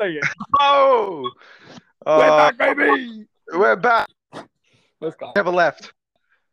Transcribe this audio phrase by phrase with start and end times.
[0.00, 0.20] second.
[0.60, 1.30] Oh,
[2.06, 3.26] We're Uh, back, baby.
[3.52, 4.08] we're back.
[5.00, 5.32] Let's go.
[5.36, 5.92] Never left.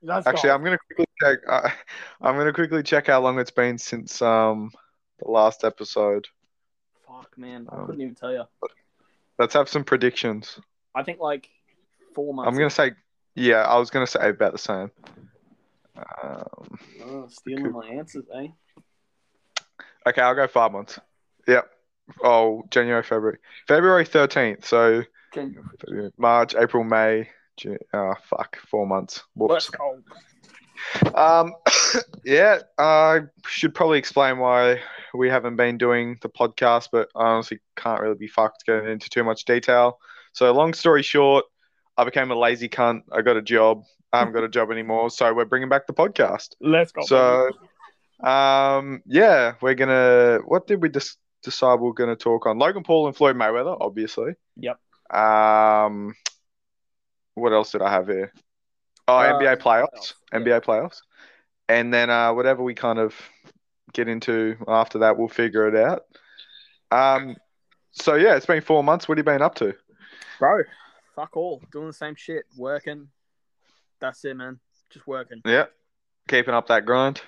[0.02, 0.56] Let's Actually, go.
[0.56, 1.40] I'm gonna quickly check.
[1.50, 1.70] Uh,
[2.22, 4.72] I'm gonna quickly check how long it's been since um
[5.20, 6.28] the last episode.
[7.08, 7.68] Fuck, man.
[7.72, 8.44] I Um, couldn't even tell you.
[9.40, 10.60] Let's have some predictions.
[10.96, 11.50] I think like
[12.14, 12.48] four months.
[12.48, 12.92] I'm gonna say,
[13.36, 14.92] yeah, I was gonna say about the same.
[16.24, 18.48] Um, Oh, stealing my answers, eh?
[20.08, 21.00] okay, I'll go five months.
[21.48, 21.70] Yep.
[22.24, 23.38] Oh, January, February,
[23.68, 24.66] February 13th.
[24.66, 25.04] So
[25.34, 26.12] January.
[26.18, 27.30] March, April, May.
[27.58, 29.24] June, oh fuck, four months.
[29.36, 29.78] Let's Whoops.
[29.78, 30.04] go.
[31.16, 31.54] Um,
[32.24, 34.80] yeah, I should probably explain why
[35.14, 39.10] we haven't been doing the podcast, but I honestly can't really be fucked getting into
[39.10, 39.98] too much detail.
[40.34, 41.46] So, long story short,
[41.98, 43.02] I became a lazy cunt.
[43.12, 43.84] I got a job.
[44.14, 46.50] I haven't got a job anymore, so we're bringing back the podcast.
[46.62, 47.02] Let's go.
[47.02, 47.50] So,
[48.26, 50.40] um, yeah, we're gonna.
[50.46, 52.58] What did we just decide we're gonna talk on?
[52.60, 54.34] Logan Paul and Floyd Mayweather, obviously.
[54.58, 54.80] Yep.
[55.16, 56.16] Um,
[57.36, 58.34] what else did I have here?
[59.08, 59.94] Oh, Uh, NBA playoffs.
[59.96, 60.14] else?
[60.34, 61.02] NBA playoffs.
[61.70, 63.16] And then uh, whatever we kind of
[63.94, 66.04] get into after that, we'll figure it out.
[66.92, 67.36] Um,
[67.92, 69.08] so yeah, it's been four months.
[69.08, 69.74] What have you been up to?
[70.40, 70.64] Bro,
[71.16, 71.62] fuck all.
[71.72, 72.46] Doing the same shit.
[72.58, 73.08] Working.
[74.00, 74.60] That's it, man.
[74.90, 75.42] Just working.
[75.46, 75.66] Yeah,
[76.28, 77.22] keeping up that grind.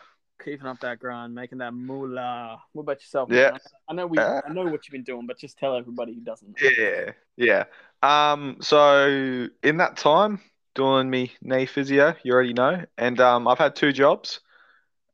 [0.44, 2.62] Keeping up that grind, making that moolah.
[2.74, 3.30] What about yourself?
[3.32, 3.52] Yeah.
[3.52, 3.60] man?
[3.90, 6.22] I know we Uh, I know what you've been doing, but just tell everybody who
[6.22, 6.58] doesn't.
[6.62, 7.66] Yeah, yeah.
[8.02, 10.40] Um, so in that time,
[10.76, 14.40] doing me knee physio, you already know, and um, I've had two jobs.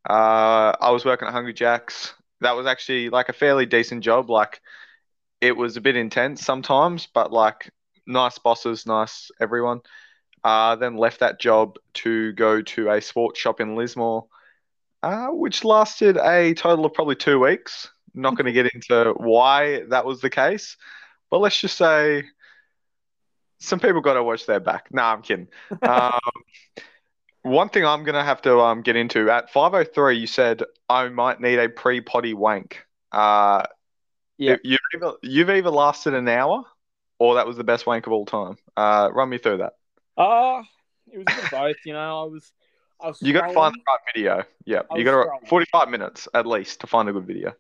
[0.08, 2.14] Uh, I was working at Hungry Jack's.
[2.42, 4.30] That was actually like a fairly decent job.
[4.30, 4.62] Like,
[5.42, 7.72] it was a bit intense sometimes, but like
[8.06, 9.82] nice bosses, nice everyone.
[10.44, 14.28] Uh, then left that job to go to a sports shop in Lismore,
[15.04, 17.90] uh, which lasted a total of probably two weeks.
[18.14, 20.78] Not going to get into why that was the case,
[21.30, 22.24] but let's just say
[23.60, 24.88] some people got to watch their back.
[24.92, 25.48] No, I'm kidding.
[25.82, 26.20] Um,
[27.42, 31.10] one thing I'm going to have to um, get into at 5:03, you said I
[31.10, 32.84] might need a pre-potty wank.
[33.12, 33.64] Uh,
[34.38, 34.58] Yeah.
[34.64, 36.64] You've either, you've either lasted an hour,
[37.20, 38.58] or that was the best wank of all time.
[38.76, 39.74] Uh, run me through that.
[40.18, 40.64] Uh
[41.12, 42.24] it was a bit of both, you know.
[42.24, 42.52] I was
[43.22, 44.44] You got to find the right video.
[44.66, 45.48] Yeah, you got to.
[45.48, 47.54] 45 minutes at least to find a good video.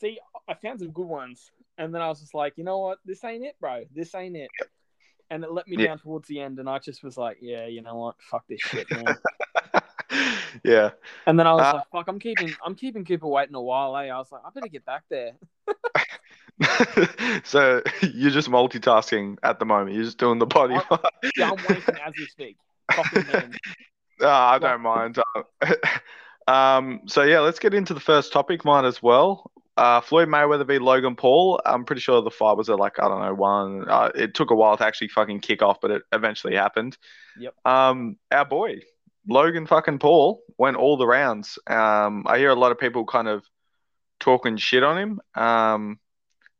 [0.00, 0.18] See,
[0.48, 3.24] I found some good ones, and then I was just like, you know what, this
[3.24, 3.84] ain't it, bro.
[3.94, 4.50] This ain't it.
[5.30, 5.88] And it let me Yeah.
[5.88, 8.60] down towards the end, and I just was like, yeah, you know what, fuck this
[8.60, 9.16] shit, man.
[10.64, 10.90] yeah.
[11.26, 13.94] and then I was Uh, like, fuck, I'm keeping, I'm keeping Cooper waiting a while,
[13.96, 14.08] eh?
[14.08, 15.32] I was like, I better get back there.
[17.44, 19.94] so you're just multitasking at the moment.
[19.96, 20.74] You're just doing the body.
[20.76, 21.04] I- part.
[21.36, 22.56] Yeah, I'm waiting as we speak.
[24.20, 25.18] Ah, I don't mind.
[26.46, 28.64] um, so yeah, let's get into the first topic.
[28.64, 29.50] Mine as well.
[29.76, 31.60] Uh, Floyd Mayweather v Logan Paul.
[31.64, 33.88] I'm pretty sure the fight was at like I don't know one.
[33.88, 36.98] Uh, it took a while to actually fucking kick off, but it eventually happened.
[37.38, 37.54] Yep.
[37.64, 38.80] Um, our boy
[39.28, 41.58] Logan fucking Paul went all the rounds.
[41.66, 43.44] Um, I hear a lot of people kind of
[44.18, 45.20] talking shit on him.
[45.34, 46.00] Um,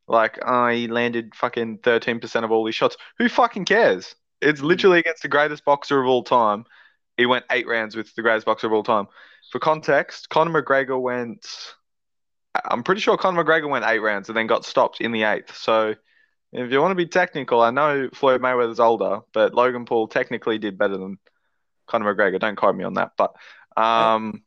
[0.07, 2.97] like oh, he landed fucking 13% of all his shots.
[3.19, 4.15] Who fucking cares?
[4.41, 6.65] It's literally against the greatest boxer of all time.
[7.19, 9.09] He went eight rounds with the greatest boxer of all time.
[9.51, 11.75] For context, Conor McGregor went.
[12.65, 15.55] I'm pretty sure Conor McGregor went eight rounds and then got stopped in the eighth.
[15.57, 15.95] So,
[16.53, 20.59] if you want to be technical, I know Floyd Mayweather's older, but Logan Paul technically
[20.59, 21.19] did better than
[21.87, 22.41] Conor McGregor.
[22.41, 23.35] Don't quote me on that, but
[23.77, 24.43] um,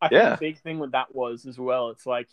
[0.00, 0.30] I think Yeah.
[0.30, 1.90] the big thing with that was as well.
[1.90, 2.28] It's like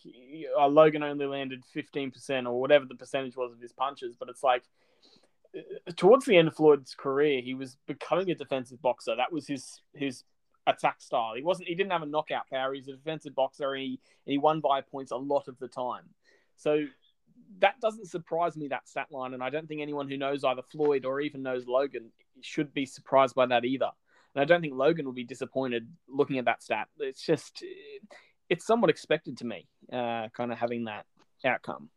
[0.60, 4.44] uh, Logan only landed 15% or whatever the percentage was of his punches, but it's
[4.44, 4.64] like
[5.96, 9.16] towards the end of Floyd's career, he was becoming a defensive boxer.
[9.16, 10.24] That was his his
[10.68, 11.34] attack style.
[11.36, 11.68] He wasn't.
[11.68, 12.74] He didn't have a knockout power.
[12.74, 15.68] He's a defensive boxer, and he and he won by points a lot of the
[15.68, 16.04] time.
[16.56, 16.86] So
[17.60, 20.62] that doesn't surprise me that stat line, and I don't think anyone who knows either
[20.62, 22.12] Floyd or even knows Logan
[22.42, 23.90] should be surprised by that either.
[24.36, 26.88] And I don't think Logan will be disappointed looking at that stat.
[27.00, 27.64] It's just,
[28.48, 31.06] it's somewhat expected to me, uh, kind of having that
[31.44, 31.90] outcome.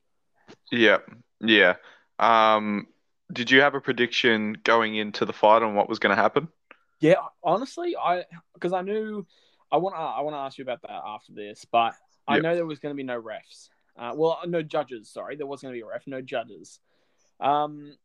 [0.70, 0.98] yeah,
[1.40, 1.74] yeah.
[2.18, 2.86] Um,
[3.30, 6.48] did you have a prediction going into the fight on what was going to happen?
[7.00, 8.24] Yeah, honestly, I
[8.54, 9.26] because I knew
[9.70, 11.94] I want to I want to ask you about that after this, but
[12.28, 12.42] I Yep.
[12.42, 13.68] know there was going to be no refs.
[13.96, 15.08] Uh, well, no judges.
[15.08, 16.78] Sorry, there was going to be a ref, no judges.
[17.40, 17.96] Um,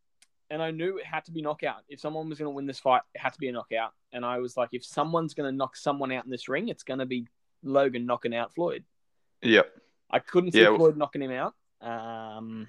[0.50, 1.84] and I knew it had to be knockout.
[1.90, 3.94] If someone was going to win this fight, it had to be a knockout.
[4.12, 6.84] And I was like, if someone's going to knock someone out in this ring, it's
[6.84, 7.28] going to be
[7.64, 8.84] Logan knocking out Floyd.
[9.44, 9.70] Yep.
[10.10, 10.76] I couldn't see Yeah.
[10.76, 11.54] Floyd knocking him out.
[11.82, 12.68] Um,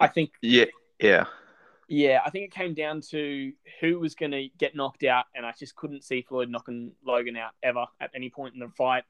[0.00, 0.66] I think, Yeah.
[1.00, 1.24] Yeah.
[1.88, 5.46] yeah, I think it came down to who was going to get knocked out, and
[5.46, 9.04] I just couldn't see Floyd knocking Logan out ever at any point in the fight.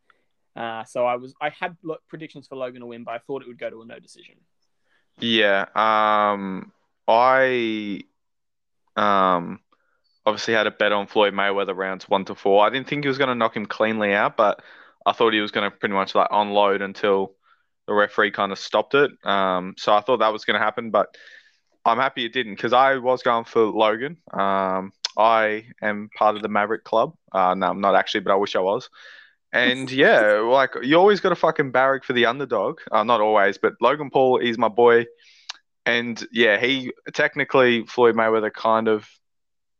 [0.54, 1.76] Uh, so I was, I had
[2.08, 4.36] predictions for Logan to win, but I thought it would go to a no decision.
[5.18, 5.66] Yeah.
[5.74, 6.72] Um,
[7.06, 8.02] I
[8.96, 9.60] um
[10.26, 12.64] obviously had a bet on Floyd Mayweather rounds one to four.
[12.64, 14.60] I didn't think he was going to knock him cleanly out, but
[15.06, 17.32] I thought he was going to pretty much like unload until
[17.86, 19.10] the referee kind of stopped it.
[19.24, 21.16] Um, so I thought that was going to happen, but
[21.88, 24.18] I'm happy it didn't because I was going for Logan.
[24.32, 27.14] Um, I am part of the Maverick Club.
[27.32, 28.88] Uh, no, I'm not actually, but I wish I was.
[29.52, 32.80] And yeah, like you always got to fucking barrack for the underdog.
[32.90, 35.06] Uh, not always, but Logan Paul, is my boy.
[35.86, 39.08] And yeah, he technically Floyd Mayweather kind of,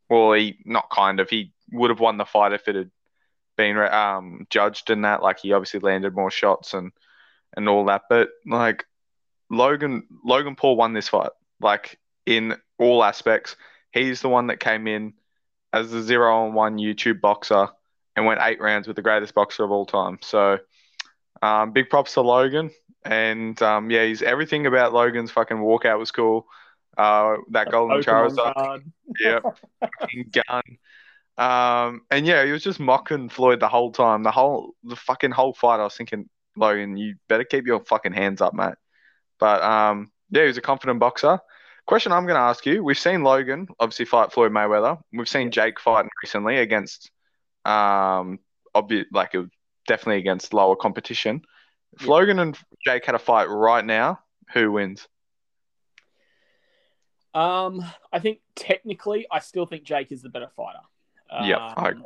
[0.09, 2.91] well, he not kind of, he would have won the fight if it had
[3.57, 5.23] been um, judged in that.
[5.23, 6.93] Like he obviously landed more shots and
[7.57, 8.03] and all that.
[8.09, 8.87] But like
[9.51, 11.31] Logan Logan Paul won this fight.
[11.61, 13.57] Like in all aspects.
[13.93, 15.15] He's the one that came in
[15.73, 17.69] as the zero on one YouTube boxer
[18.17, 20.19] and went eight rounds with the greatest boxer of all time.
[20.23, 20.59] So
[21.43, 22.71] um, big props to Logan.
[23.05, 26.47] And um, yeah, he's everything about Logan's fucking walkout was cool.
[26.97, 28.83] Uh, that golden Charizard,
[29.21, 29.39] yeah,
[30.33, 30.63] gun.
[31.39, 34.25] Um, and yeah, he was just mocking Floyd the whole time.
[34.25, 35.79] The whole, the fucking whole fight.
[35.79, 38.75] I was thinking, Logan, you better keep your fucking hands up, mate.
[39.39, 41.39] But um, yeah, he was a confident boxer.
[41.89, 45.01] Question I'm going to ask you: We've seen Logan obviously fight Floyd Mayweather.
[45.11, 47.11] We've seen Jake fight recently against,
[47.65, 48.41] um,
[48.77, 49.49] obvi- like it
[49.87, 51.41] definitely against lower competition.
[51.95, 52.11] If yeah.
[52.11, 54.21] Logan and Jake had a fight right now,
[54.53, 55.09] who wins?
[57.33, 57.83] Um,
[58.13, 60.81] I think technically, I still think Jake is the better fighter.
[61.31, 62.03] Um, yeah, I agree.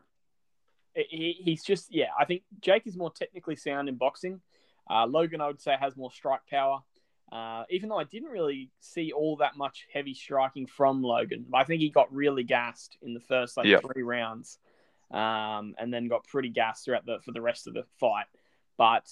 [0.95, 2.11] He, he's just yeah.
[2.17, 4.43] I think Jake is more technically sound in boxing.
[4.89, 6.85] Uh, Logan, I would say, has more strike power.
[7.33, 11.65] Uh, even though I didn't really see all that much heavy striking from Logan, I
[11.65, 14.59] think he got really gassed in the first like three rounds,
[15.11, 18.27] um, and then got pretty gassed throughout the for the rest of the fight.
[18.77, 19.07] But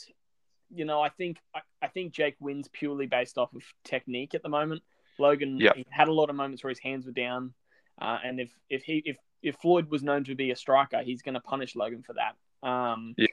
[0.68, 4.42] you know, I think I, I think Jake wins purely based off of technique at
[4.42, 4.82] the moment.
[5.18, 5.58] Logan
[5.88, 7.54] had a lot of moments where his hands were down,
[8.02, 11.22] uh, and if if he if if Floyd was known to be a striker, he's
[11.22, 12.68] going to punish Logan for that.
[12.68, 13.28] Um, yeah.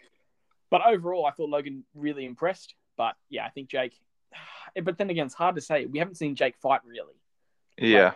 [0.70, 2.74] But overall, I thought Logan really impressed.
[2.96, 3.94] But yeah, I think Jake.
[4.84, 5.88] But then again, it's hard to say.
[5.88, 7.16] We haven't seen Jake fight really.
[7.80, 8.06] Yeah.
[8.06, 8.16] Like,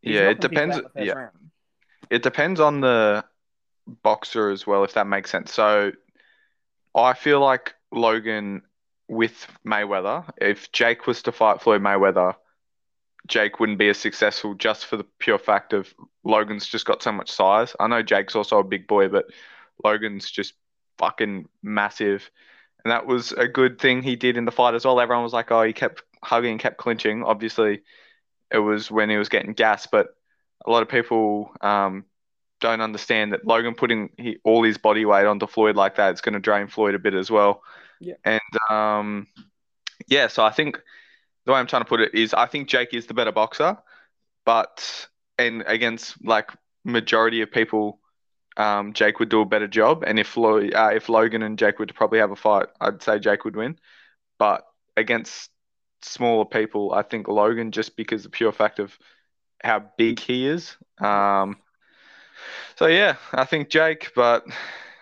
[0.00, 0.80] yeah, it depends.
[0.96, 1.12] Yeah.
[1.12, 1.50] Round.
[2.08, 3.24] It depends on the
[4.02, 5.52] boxer as well, if that makes sense.
[5.52, 5.92] So
[6.94, 8.62] I feel like Logan
[9.08, 12.34] with Mayweather, if Jake was to fight Floyd Mayweather,
[13.26, 15.92] Jake wouldn't be as successful just for the pure fact of
[16.24, 17.74] Logan's just got so much size.
[17.78, 19.26] I know Jake's also a big boy, but
[19.84, 20.54] Logan's just
[20.98, 22.30] fucking massive.
[22.84, 25.00] And that was a good thing he did in the fight as well.
[25.00, 27.24] Everyone was like, oh, he kept hugging and kept clinching.
[27.24, 27.82] Obviously,
[28.50, 30.08] it was when he was getting gas, but
[30.66, 32.04] a lot of people um,
[32.60, 36.20] don't understand that Logan putting he, all his body weight onto Floyd like that is
[36.20, 37.62] going to drain Floyd a bit as well.
[38.00, 38.14] Yeah.
[38.24, 38.40] And
[38.70, 39.26] um,
[40.06, 40.80] yeah, so I think
[41.44, 43.78] the way I'm trying to put it is I think Jake is the better boxer,
[44.44, 46.50] but and against like
[46.84, 48.00] majority of people
[48.58, 50.04] um, Jake would do a better job.
[50.06, 53.18] And if Lo- uh, if Logan and Jake would probably have a fight, I'd say
[53.18, 53.78] Jake would win.
[54.38, 54.66] But
[54.96, 55.50] against
[56.02, 58.98] smaller people, I think Logan just because the pure fact of
[59.62, 60.76] how big he is.
[60.98, 61.56] Um,
[62.76, 64.44] so yeah, I think Jake, but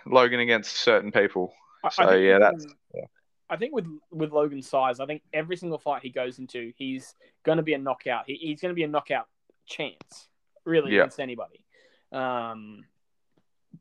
[0.07, 1.53] Logan against certain people.
[1.91, 2.67] So yeah, that's.
[2.95, 3.05] Yeah.
[3.49, 7.15] I think with with Logan's size, I think every single fight he goes into, he's
[7.45, 8.25] going to be a knockout.
[8.27, 9.29] He, he's going to be a knockout
[9.67, 10.29] chance,
[10.65, 11.03] really, yeah.
[11.03, 11.65] against anybody.
[12.13, 12.85] Um,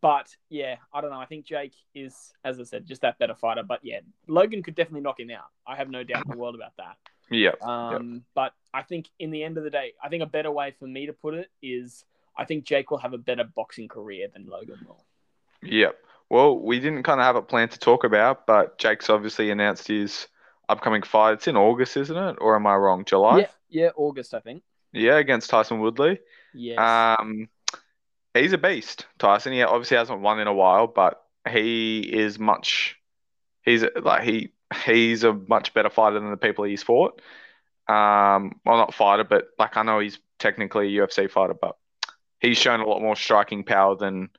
[0.01, 1.20] but yeah, I don't know.
[1.20, 3.63] I think Jake is, as I said, just that better fighter.
[3.63, 5.46] But yeah, Logan could definitely knock him out.
[5.65, 6.98] I have no doubt in the world about that.
[7.30, 7.51] Yeah.
[7.62, 8.22] Um, yep.
[8.34, 10.88] But I think in the end of the day, I think a better way for
[10.88, 12.06] me to put it is
[12.38, 15.04] I think Jake will have a better boxing career than Logan will.
[15.63, 15.98] Yep.
[16.30, 19.88] Well, we didn't kind of have a plan to talk about, but Jake's obviously announced
[19.88, 20.27] his
[20.68, 21.34] upcoming fight.
[21.34, 22.38] It's in August, isn't it?
[22.42, 23.06] Or am I wrong?
[23.06, 23.39] July?
[23.39, 24.63] Yeah, yeah August, I think.
[24.92, 26.20] Yeah, against Tyson Woodley.
[26.54, 26.80] Yes.
[26.80, 27.50] Um,
[28.36, 29.54] he's a beast, Tyson.
[29.54, 32.98] He obviously hasn't won in a while, but he is much.
[33.63, 34.54] He's like he
[34.86, 37.22] he's a much better fighter than the people he's fought.
[37.88, 41.77] Um, well, not fighter, but like I know he's technically a UFC fighter, but
[42.39, 44.30] he's shown a lot more striking power than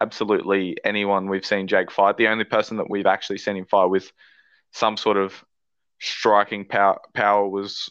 [0.00, 2.16] absolutely anyone we've seen Jake fight.
[2.16, 4.12] The only person that we've actually seen him fight with
[4.72, 5.44] some sort of
[6.00, 7.90] striking power power was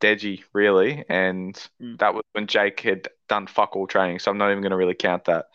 [0.00, 1.98] Deji, really, and mm.
[1.98, 4.18] that was when Jake had done fuck all training.
[4.18, 5.46] So I'm not even going to really count that.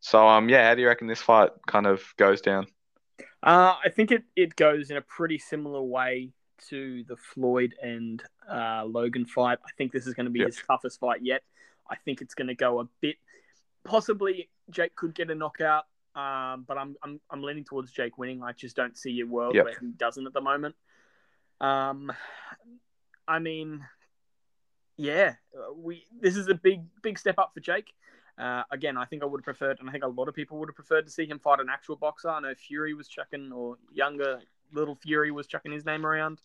[0.00, 2.66] So um, yeah, how do you reckon this fight kind of goes down?
[3.42, 6.30] Uh, I think it, it goes in a pretty similar way
[6.68, 9.58] to the Floyd and uh, Logan fight.
[9.64, 10.48] I think this is going to be yep.
[10.48, 11.42] his toughest fight yet.
[11.88, 13.16] I think it's going to go a bit.
[13.84, 18.42] Possibly Jake could get a knockout, um, but I'm, I'm I'm leaning towards Jake winning.
[18.42, 19.64] I just don't see a world yep.
[19.64, 20.74] where he doesn't at the moment.
[21.60, 22.12] Um,
[23.28, 23.84] I mean,
[24.96, 25.34] yeah,
[25.76, 27.92] we this is a big big step up for Jake.
[28.38, 30.58] Uh, again, I think I would have preferred, and I think a lot of people
[30.58, 32.30] would have preferred to see him fight an actual boxer.
[32.30, 34.40] I know Fury was chucking, or younger
[34.72, 36.40] little Fury was chucking his name around.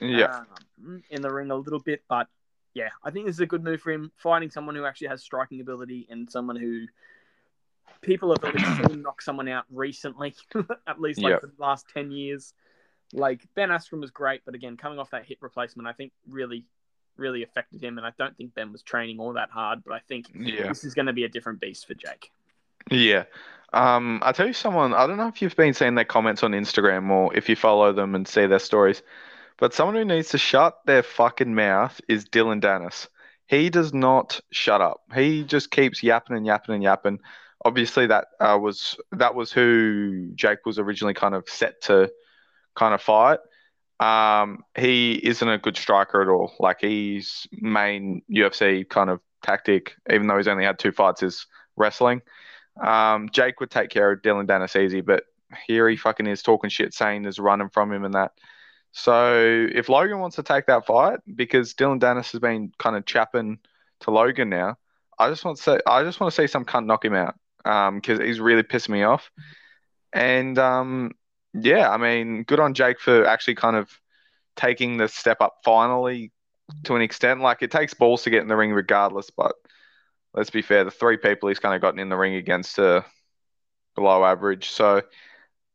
[0.00, 0.42] Yeah.
[0.84, 2.28] Um, in the ring a little bit, but
[2.72, 4.10] yeah, I think this is a good move for him.
[4.16, 6.86] Fighting someone who actually has striking ability and someone who
[8.00, 10.34] people have at least seen knock someone out recently,
[10.86, 11.40] at least like Yep.
[11.42, 12.54] the last 10 years.
[13.12, 16.64] Like Ben Askren was great, but again, coming off that hip replacement, I think really,
[17.16, 17.98] really affected him.
[17.98, 20.68] And I don't think Ben was training all that hard, but I think Yeah.
[20.68, 22.30] this is going to be a different beast for Jake.
[22.90, 23.24] Yeah.
[23.72, 26.52] Um, I tell you someone, I don't know if you've been seeing their comments on
[26.52, 29.02] Instagram or if you follow them and see their stories,
[29.58, 33.08] but someone who needs to shut their fucking mouth is Dillon Danis.
[33.46, 35.02] He does not shut up.
[35.14, 37.20] He just keeps yapping and yapping and yapping.
[37.64, 42.10] Obviously, that uh, was that was who Jake was originally kind of set to
[42.74, 43.38] kind of fight.
[44.00, 46.52] Um, he isn't a good striker at all.
[46.58, 51.46] Like his main UFC kind of tactic, even though he's only had two fights, is
[51.76, 52.22] wrestling.
[52.82, 55.24] Um, Jake would take care of Dillon Danis easy, but
[55.66, 58.32] here he fucking is talking shit, saying there's running from him and that.
[58.92, 63.06] So if Logan wants to take that fight, because Dillon Danis has been kind of
[63.06, 63.58] chapping
[64.00, 64.76] to Logan now,
[65.18, 67.34] I just want to say I just want to see some cunt knock him out.
[67.64, 69.30] Um, because he's really pissing me off.
[70.12, 71.12] And um,
[71.54, 73.88] yeah, I mean, good on Jake for actually kind of
[74.56, 76.32] taking the step up finally
[76.84, 77.40] to an extent.
[77.40, 79.54] Like it takes balls to get in the ring regardless, but
[80.34, 83.04] let's be fair, the three people he's kind of gotten in the ring against are
[83.94, 84.70] below average.
[84.70, 85.02] So,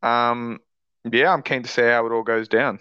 [0.04, 0.60] um,
[1.10, 2.80] yeah, I'm keen to see how it all goes down.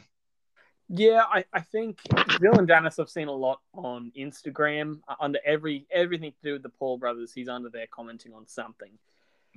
[0.90, 2.00] Yeah, I, I think
[2.40, 6.62] Dillon Danis I've seen a lot on Instagram uh, under every everything to do with
[6.62, 7.33] the Paul brothers.
[7.33, 8.90] He's under there commenting on something.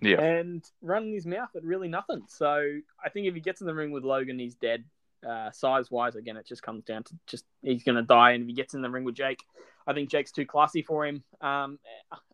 [0.02, 2.24] Yeah, and running his mouth at really nothing.
[2.28, 4.84] So I think if he gets in the ring with Logan, he's dead.
[5.28, 8.32] Uh, size wise, again, it just comes down to just he's going to die.
[8.32, 9.44] And if he gets in the ring with Jake,
[9.86, 11.24] I think Jake's too classy for him.
[11.42, 11.78] Um,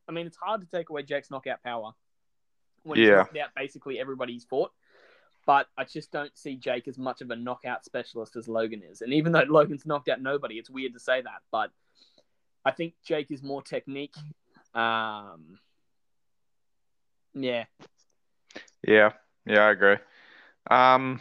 [0.08, 1.92] I mean, it's hard to take away Jake's knockout power
[2.84, 3.16] when he's Yeah.
[3.18, 4.72] knocked out basically everybody he's fought.
[5.46, 9.02] But I just don't see Jake as much of a knockout specialist as Logan is.
[9.02, 11.42] And even though Logan's knocked out nobody, it's weird to say that.
[11.52, 11.72] But
[12.64, 14.16] I think Jake is more technique.
[14.74, 15.60] Um,
[17.44, 17.65] yeah,
[18.88, 19.12] yeah,
[19.46, 19.98] yeah, I agree.
[20.70, 21.20] Um,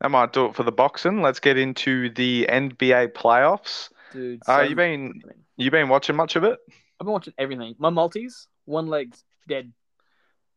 [0.00, 1.22] that might do it for the boxing.
[1.22, 3.88] Let's get into the NBA playoffs.
[4.12, 4.42] dude.
[4.46, 5.22] Uh, so you been
[5.56, 6.58] you been watching much of it?
[7.00, 7.74] I've been watching everything.
[7.78, 9.72] My multis, one leg's dead.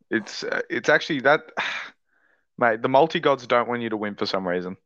[0.10, 1.42] It's uh, it's actually that,
[2.58, 2.82] mate.
[2.82, 4.78] The multi gods don't want you to win for some reason.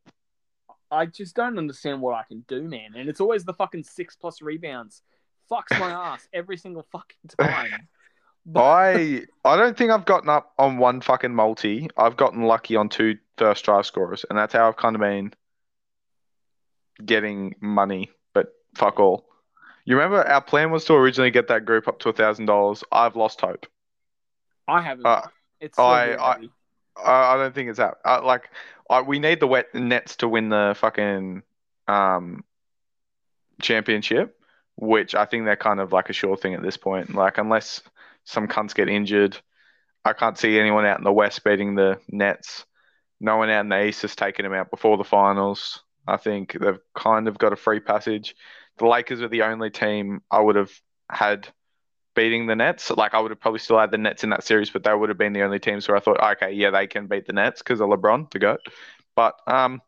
[0.90, 2.94] I just don't understand what I can do, man.
[2.96, 5.02] And it's always the fucking six plus rebounds.
[5.50, 7.88] Fucks my ass every single fucking time.
[8.56, 11.88] I I don't think I've gotten up on one fucking multi.
[11.96, 15.32] I've gotten lucky on two first try scorers, and that's how I've kind of been
[17.04, 18.10] getting money.
[18.34, 19.26] But fuck all.
[19.84, 22.84] You remember our plan was to originally get that group up to a thousand dollars.
[22.92, 23.66] I've lost hope.
[24.68, 25.06] I haven't.
[25.06, 25.22] Uh,
[25.60, 26.48] it's so I- I-
[26.96, 27.98] I, I don't think it's that.
[28.04, 28.50] Uh, like,
[28.90, 31.42] I, we need the wet Nets to win the fucking
[31.88, 32.44] um
[33.62, 34.38] championship,
[34.76, 37.14] which I think they're kind of like a sure thing at this point.
[37.14, 37.80] Like, unless
[38.30, 39.36] some cunts get injured,
[40.04, 42.64] I can't see anyone out in the West beating the Nets.
[43.20, 45.82] No one out in the East has taken them out before the finals.
[46.06, 48.34] I think they've kind of got a free passage.
[48.78, 50.72] The Lakers are the only team I would have
[51.10, 51.48] had
[52.14, 52.90] beating the Nets.
[52.90, 55.10] Like I would have probably still had the Nets in that series, but they would
[55.10, 57.60] have been the only teams where I thought, okay, yeah, they can beat the Nets
[57.62, 58.56] because of LeBron to go.
[59.14, 59.82] But um,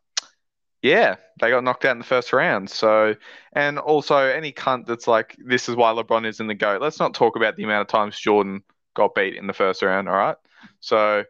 [0.83, 2.69] yeah, they got knocked out in the first round.
[2.69, 3.15] So,
[3.53, 6.81] and also any cunt that's like, this is why LeBron is in the goat.
[6.81, 8.63] Let's not talk about the amount of times Jordan
[8.93, 10.09] got beat in the first round.
[10.09, 10.35] All right.
[10.81, 11.23] So,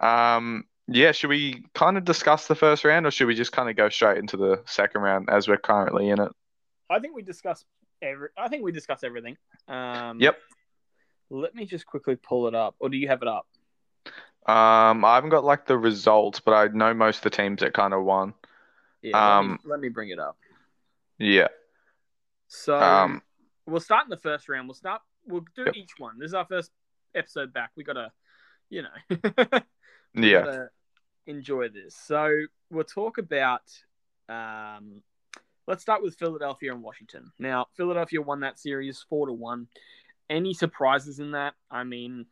[0.00, 3.70] um, yeah, should we kind of discuss the first round, or should we just kind
[3.70, 6.32] of go straight into the second round as we're currently in it?
[6.90, 7.64] I think we discuss
[8.02, 8.28] every.
[8.36, 9.38] I think we discuss everything.
[9.66, 10.36] Um, Yep.
[11.30, 13.46] Let me just quickly pull it up, or do you have it up?
[14.46, 17.72] Um, I haven't got like the results, but I know most of the teams that
[17.72, 18.34] kind of won.
[19.02, 19.16] Yeah.
[19.16, 20.36] let, Um, me, let me bring it up.
[21.18, 21.48] Yeah.
[22.48, 23.22] So Um,
[23.66, 24.68] we'll start in the first round.
[24.68, 25.02] We'll start.
[25.26, 25.74] We'll do Yep.
[25.76, 26.18] each one.
[26.18, 26.70] This is our first
[27.14, 27.70] episode back.
[27.76, 28.12] We gotta,
[28.68, 28.88] you know,
[30.14, 30.44] yeah.
[30.44, 30.70] gotta
[31.26, 31.94] enjoy this.
[31.96, 33.62] So we'll talk about.
[34.28, 35.02] Um,
[35.66, 37.32] let's start with Philadelphia and Washington.
[37.38, 39.68] Now, Philadelphia won that series four to one.
[40.28, 41.54] Any surprises in that?
[41.70, 42.26] I mean,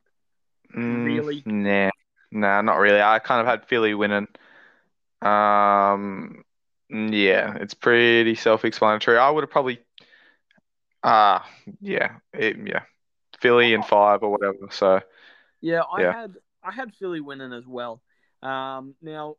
[0.76, 1.42] Mm, Really?
[1.46, 1.90] Nah,
[2.30, 3.00] nah, not really.
[3.00, 4.28] I kind of had Philly winning.
[5.22, 6.44] Um,
[6.90, 9.18] yeah, it's pretty self-explanatory.
[9.18, 9.78] I would have probably,
[11.02, 11.40] uh,
[11.80, 12.82] yeah, it, yeah,
[13.40, 14.68] Philly in five or whatever.
[14.70, 15.00] So
[15.60, 16.12] yeah, I Yeah.
[16.12, 18.02] had I had Philly winning as well.
[18.42, 19.36] Um, now,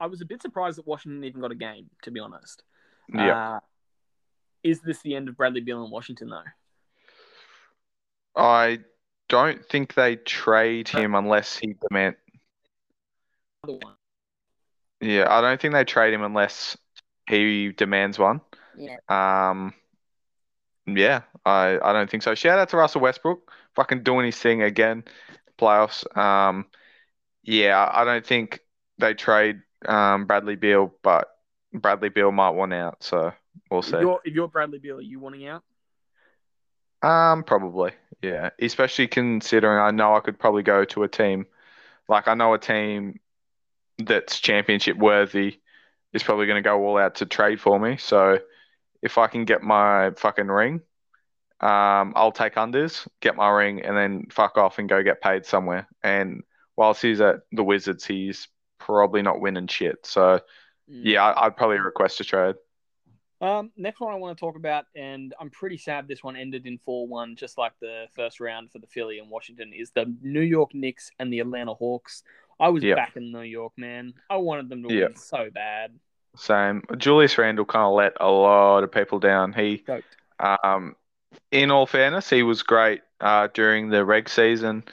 [0.00, 2.62] I was a bit surprised that Washington even got a game, to be honest.
[3.08, 3.60] yeah, Uh,
[4.62, 6.42] is this the end of Bradley Beal in Washington though?
[8.36, 8.80] I
[9.28, 12.16] don't think they trade him unless he demand.
[15.00, 16.76] Yeah, I don't think they trade him unless
[17.28, 18.40] he demands one.
[18.76, 18.96] Yeah.
[19.08, 19.74] Um,
[20.86, 22.34] yeah, I, I don't think so.
[22.34, 25.04] Shout out to Russell Westbrook, fucking doing his thing again,
[25.58, 26.04] playoffs.
[26.16, 26.66] Um,
[27.42, 28.60] yeah, I don't think
[28.98, 31.28] they trade um Bradley Beal, but
[31.72, 33.32] Bradley Beal might want out, so
[33.70, 34.00] we'll If see.
[34.00, 35.62] you're, if you're Bradley Beal, are you wanting out?
[37.02, 37.92] Um, probably,
[38.22, 38.50] yeah.
[38.60, 41.46] Especially considering I know I could probably go to a team,
[42.08, 43.20] like I know a team
[43.98, 45.60] that's championship worthy
[46.12, 47.96] is probably going to go all out to trade for me.
[47.96, 48.38] So
[49.02, 50.80] if I can get my fucking ring,
[51.60, 55.44] um, I'll take unders, get my ring, and then fuck off and go get paid
[55.44, 55.88] somewhere.
[56.02, 56.42] And
[56.76, 58.48] whilst he's at the Wizards, he's
[58.78, 60.06] probably not winning shit.
[60.06, 60.40] So
[60.90, 61.02] Mm.
[61.04, 62.56] yeah, I- I'd probably request a trade.
[63.40, 66.66] Um, next one I want to talk about, and I'm pretty sad this one ended
[66.66, 70.12] in 4 1, just like the first round for the Philly and Washington, is the
[70.22, 72.24] New York Knicks and the Atlanta Hawks.
[72.60, 72.96] I was Yep.
[72.96, 74.14] back in New York, man.
[74.28, 75.08] I wanted them to Yep.
[75.10, 75.98] win so bad.
[76.36, 76.82] Same.
[76.96, 79.52] Julius Randle kind of let a lot of people down.
[79.52, 80.16] He Stoked.
[80.40, 80.94] Um,
[81.50, 84.84] in all fairness, he was great uh, during the reg season.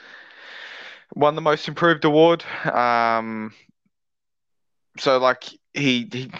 [1.14, 2.44] Won the most improved award.
[2.64, 3.52] Um,
[4.98, 6.30] so like he he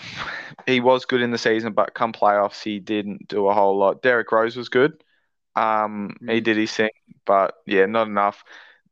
[0.66, 4.02] he was good in the season, but come playoffs, he didn't do a whole lot.
[4.02, 5.02] Derrick Rose was good.
[5.54, 6.44] Um, he Mm.
[6.44, 6.90] did his thing,
[7.24, 8.44] but yeah, not enough.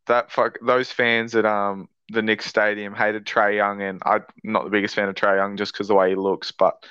[0.06, 4.64] That fuck those fans that um the Knicks stadium hated Trae Young, and I'm not
[4.64, 6.84] the biggest fan of Trae Young just because the way he looks, but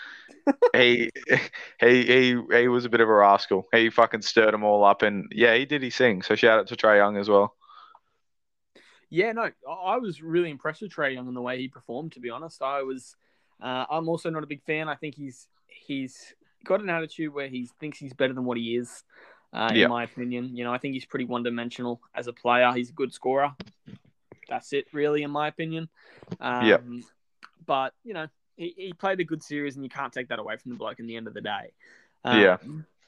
[0.76, 1.10] he
[1.80, 3.68] he he he was a bit of a rascal.
[3.72, 6.22] He fucking stirred them all up, and yeah, he did his thing.
[6.22, 7.56] So shout out to Trae Young as well.
[9.10, 12.14] Yeah, no, I- was really impressed with Trae Young and the way he performed.
[12.14, 13.16] To be honest, I was.
[13.62, 14.90] Uh, I'm also not a big fan.
[14.90, 16.34] I think he's he's
[16.66, 19.04] got an attitude where he thinks he's better than what he is.
[19.54, 19.84] Uh, Yeah.
[19.84, 22.72] In my opinion, you know, I think he's pretty one dimensional as a player.
[22.74, 23.52] He's a good scorer.
[24.54, 25.90] That's it, really, in my opinion.
[26.40, 26.78] Um, Yeah.
[27.66, 30.58] But you know, he, he played a good series, and you can't take that away
[30.58, 31.00] from the bloke.
[31.00, 31.74] In the end of the day.
[32.24, 32.58] Um, Yeah.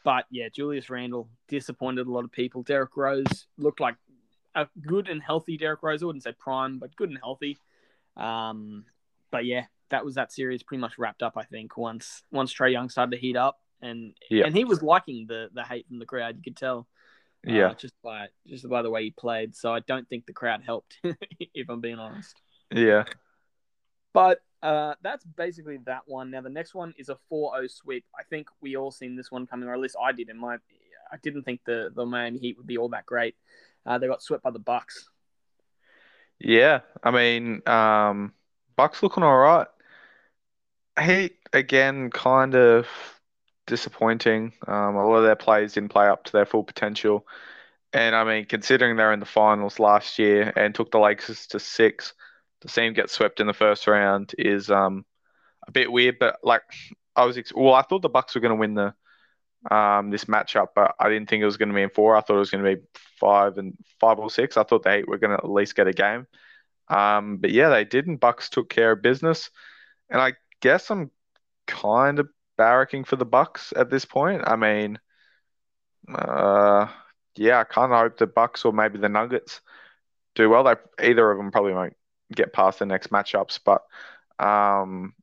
[0.03, 2.63] But yeah, Julius Randle disappointed a lot of people.
[2.63, 3.95] Derrick Rose looked like
[4.55, 6.01] a good and healthy Derrick Rose.
[6.01, 7.57] I wouldn't say prime, but good and healthy.
[8.17, 8.85] Um,
[9.31, 11.33] but yeah, that was that series pretty much wrapped up.
[11.37, 14.45] I think once once Trae Young started to heat up, and Yeah.
[14.45, 16.37] and he was liking the the hate from the crowd.
[16.37, 16.87] You could tell,
[17.49, 19.55] uh, Yeah, just by just by the way he played.
[19.55, 20.99] So I don't think the crowd helped,
[21.39, 22.41] if I'm being honest.
[22.73, 23.03] yeah,
[24.13, 26.31] But uh, that's basically that one.
[26.31, 28.05] Now the next one is a 4-0 sweep.
[28.17, 30.29] I think we all seen this one coming, or at least I did.
[30.29, 30.55] In my,
[31.11, 33.35] I didn't think the the Miami Heat would be all that great.
[33.85, 35.09] Uh, they got swept by the Bucks.
[36.39, 36.81] yeah.
[37.03, 38.33] I mean, um,
[38.75, 39.67] Bucks looking all right.
[40.99, 42.87] Heat again, kind of
[43.67, 44.53] disappointing.
[44.67, 47.25] Um, a lot of their players didn't play up to their full potential.
[47.93, 51.59] And I mean, considering they're in the finals last year and took the Lakers to
[51.59, 52.13] six,
[52.61, 55.05] to see them get swept in the first round is um
[55.67, 56.19] a bit weird.
[56.19, 56.63] But like,
[57.15, 58.93] I was ex well, I thought the Bucks were going to win the
[59.73, 62.15] um this matchup, but I didn't think it was going to be in four.
[62.15, 62.81] I thought it was going to be
[63.19, 64.57] five and five or six.
[64.57, 66.27] I thought the Heat were going to at least get a game.
[66.87, 68.17] Um, but yeah, they didn't.
[68.17, 69.49] Bucks took care of business,
[70.09, 71.11] and I guess I'm
[71.65, 74.43] kind of barracking for the Bucks at this point.
[74.45, 74.99] I mean,
[76.13, 76.87] uh,
[77.35, 79.61] yeah, I kind of hope the Bucks or maybe the Nuggets
[80.35, 80.63] do well.
[80.63, 81.95] They either of them probably won't
[82.33, 83.83] get past the next matchups, but
[84.43, 85.13] um,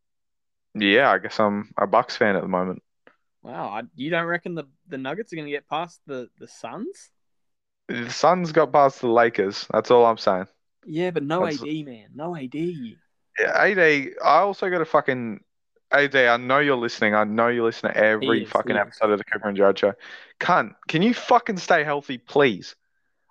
[0.74, 2.82] yeah, I guess I'm a Bucks fan at the moment.
[3.42, 6.46] Wow, I, you don't reckon the, the Nuggets are going to get past the the
[6.46, 7.10] Suns?
[7.88, 9.66] The Suns got past the Lakers.
[9.72, 10.46] That's all I'm saying.
[10.86, 12.54] Yeah, but no That's- AD, man, no AD.
[12.54, 15.40] Yeah, AD, I also got a fucking
[15.92, 16.16] AD.
[16.16, 17.14] I know you're listening.
[17.14, 19.94] I know you listen to every is, fucking episode of the Cooper and Judge show.
[20.40, 22.74] Cunt, can you fucking stay healthy, please?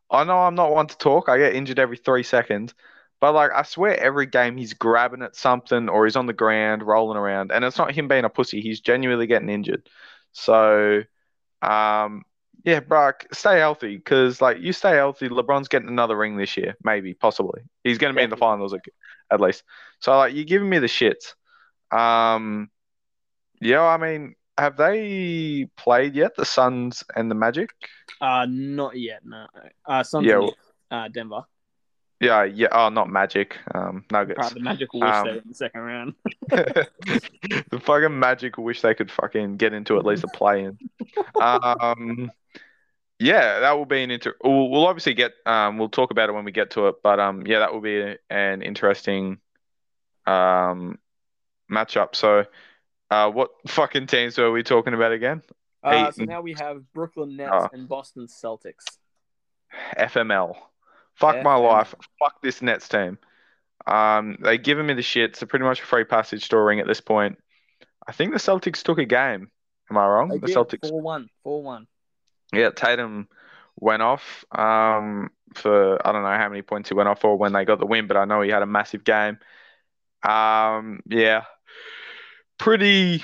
[0.10, 1.30] I know I'm not one to talk.
[1.30, 2.74] I get injured every three seconds,
[3.20, 6.84] but like I swear, every game he's grabbing at something or he's on the ground
[6.84, 8.62] rolling around, and it's not him being a pussy.
[8.62, 9.88] He's genuinely getting injured.
[10.34, 11.04] So,
[11.62, 12.24] um,
[12.64, 16.76] yeah, bro, stay healthy because like you stay healthy, LeBron's getting another ring this year,
[16.84, 17.62] maybe, possibly.
[17.84, 18.82] He's going to be in the finals at,
[19.32, 19.64] at least.
[20.00, 21.34] So like you're giving me the shits.
[21.92, 22.70] Um,
[23.60, 26.36] yeah, I mean, have they played yet?
[26.36, 27.70] The Suns and the Magic?
[28.20, 29.22] Uh, not yet.
[29.26, 29.48] No.
[29.86, 30.52] Uh, Suns Yeah, and,
[30.92, 31.44] uh, Denver.
[32.20, 32.68] Yeah, yeah.
[32.72, 33.58] Oh, not Magic.
[33.74, 34.38] Um, Nuggets.
[34.38, 36.14] Right, the Magic will wish Um, they in the second round.
[36.50, 40.78] the fucking Magic wish they could fucking get into at least a play in.
[41.42, 42.32] Um,
[43.18, 44.36] yeah, that will be an inter.
[44.44, 45.34] We'll, we'll obviously get.
[45.48, 46.96] Um, we'll talk about it when we get to it.
[47.02, 49.40] But um, yeah, that will be a- an interesting
[50.28, 51.00] um
[51.72, 52.16] matchup.
[52.16, 52.46] So,
[53.10, 55.42] uh, what fucking teams are we talking about again?
[55.84, 57.70] Uh, so now we have Brooklyn Nets Oh.
[57.74, 58.86] and Boston Celtics.
[59.98, 60.56] FML.
[61.16, 61.96] Fuck my life.
[62.20, 63.18] Fuck this Nets team.
[63.88, 65.32] Um, they giving me the shit.
[65.32, 67.38] It's pretty much a free passage to a ring at this point.
[68.08, 69.50] I think the Celtics took a game.
[69.90, 70.30] Am I wrong?
[70.30, 70.90] They the did Celtics.
[70.90, 71.88] four one, four one.
[72.54, 73.28] Yeah, Tatum
[73.80, 77.54] went off um, for I don't know how many points he went off for when
[77.54, 79.38] they got the win, but I know he had a massive game.
[80.24, 81.44] Um, yeah,
[82.58, 83.24] pretty,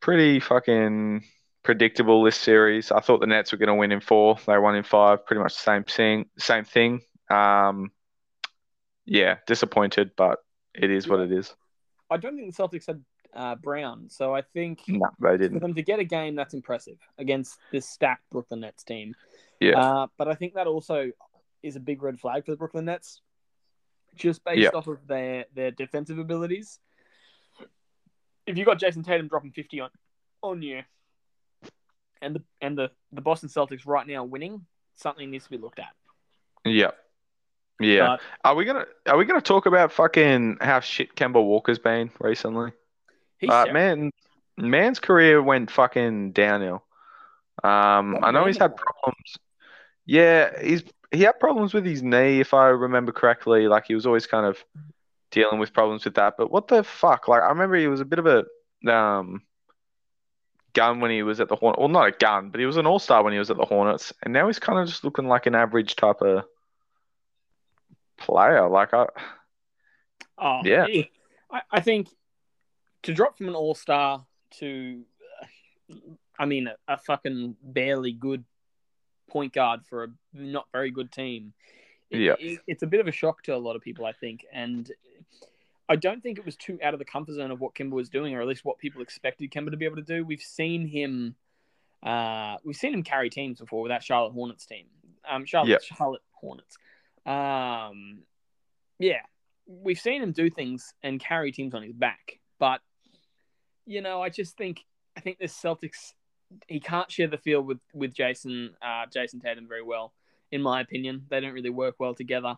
[0.00, 1.24] pretty fucking
[1.62, 2.92] predictable this series.
[2.92, 4.36] I thought the Nets were going to win in four.
[4.46, 5.26] They won in five.
[5.26, 6.26] Pretty much the same thing.
[6.38, 7.00] Same thing.
[7.30, 7.90] Um,
[9.04, 10.38] yeah, disappointed, but
[10.74, 11.54] it is what it is.
[12.10, 13.02] I don't think the Celtics had
[13.34, 15.54] uh, Brown, so I think No, they didn't.
[15.54, 19.14] for them to get a game that's impressive against this stacked Brooklyn Nets team.
[19.60, 21.10] Yeah, Uh, but I think that also
[21.62, 23.20] is a big red flag for the Brooklyn Nets,
[24.14, 24.68] just based Yeah.
[24.70, 26.78] off of their their defensive abilities.
[28.46, 29.90] If you got Jayson Tatum dropping fifty on
[30.42, 30.82] on you,
[32.22, 35.78] and the and the the Boston Celtics right now winning, something needs to be looked
[35.78, 35.92] at.
[36.64, 36.90] yeah,
[37.80, 38.16] yeah.
[38.16, 42.10] But Are we gonna Are we gonna talk about fucking how shit Kemba Walker's been
[42.20, 42.72] recently?
[43.38, 44.10] he's Uh, man,
[44.56, 46.82] man's career went fucking downhill.
[47.62, 49.38] Um, I know he's had problems.
[50.04, 53.68] Yeah, he's he had problems with his knee, if I remember correctly.
[53.68, 54.62] Like he was always kind of
[55.36, 56.34] dealing with problems with that.
[56.38, 57.28] But what the fuck?
[57.28, 58.44] Like I remember he was a bit of a
[58.90, 59.42] um
[60.72, 61.78] gun when he was at the Hornets.
[61.78, 63.64] Well, not a gun, but he was an all star when he was at the
[63.66, 66.44] Hornets, and now he's kind of just looking like an average type of
[68.18, 68.66] player.
[68.68, 69.06] Like I,
[70.38, 70.86] Oh, Yeah.
[71.50, 72.08] I, I think
[73.04, 74.26] to drop from an all star
[74.58, 75.02] to,
[76.38, 78.44] I mean, a, a fucking barely good
[79.28, 81.52] point guard for a not very good team.
[82.10, 82.34] It- Yeah.
[82.38, 84.90] it- it's a bit of a shock to a lot of people, I think, and
[85.88, 88.08] I don't think it was too out of the comfort zone of what Kemba was
[88.08, 90.24] doing, or at least what people expected Kemba to be able to do.
[90.24, 91.36] We've seen him,
[92.02, 94.86] uh, we've seen him carry teams before with that Charlotte Hornets team,
[95.24, 95.78] um, Charlotte Yeah.
[95.96, 96.76] Charlotte Hornets.
[97.24, 98.22] Um,
[98.98, 99.22] yeah,
[99.66, 102.82] we've seen him do things and carry teams on his back, but
[103.84, 104.84] you know, I just think
[105.16, 106.14] I think this Celtics
[106.68, 110.12] he can't share the field with with Jayson uh, Jayson Tatum very well,
[110.50, 111.26] in my opinion.
[111.28, 112.56] They don't really work well together.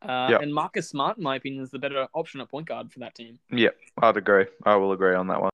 [0.00, 0.38] Uh, Yeah.
[0.40, 3.14] And Marcus Smart, in my opinion, is the better option at point guard for that
[3.14, 3.38] team.
[3.50, 4.46] yeah, I'd agree.
[4.64, 5.50] I will agree on that one.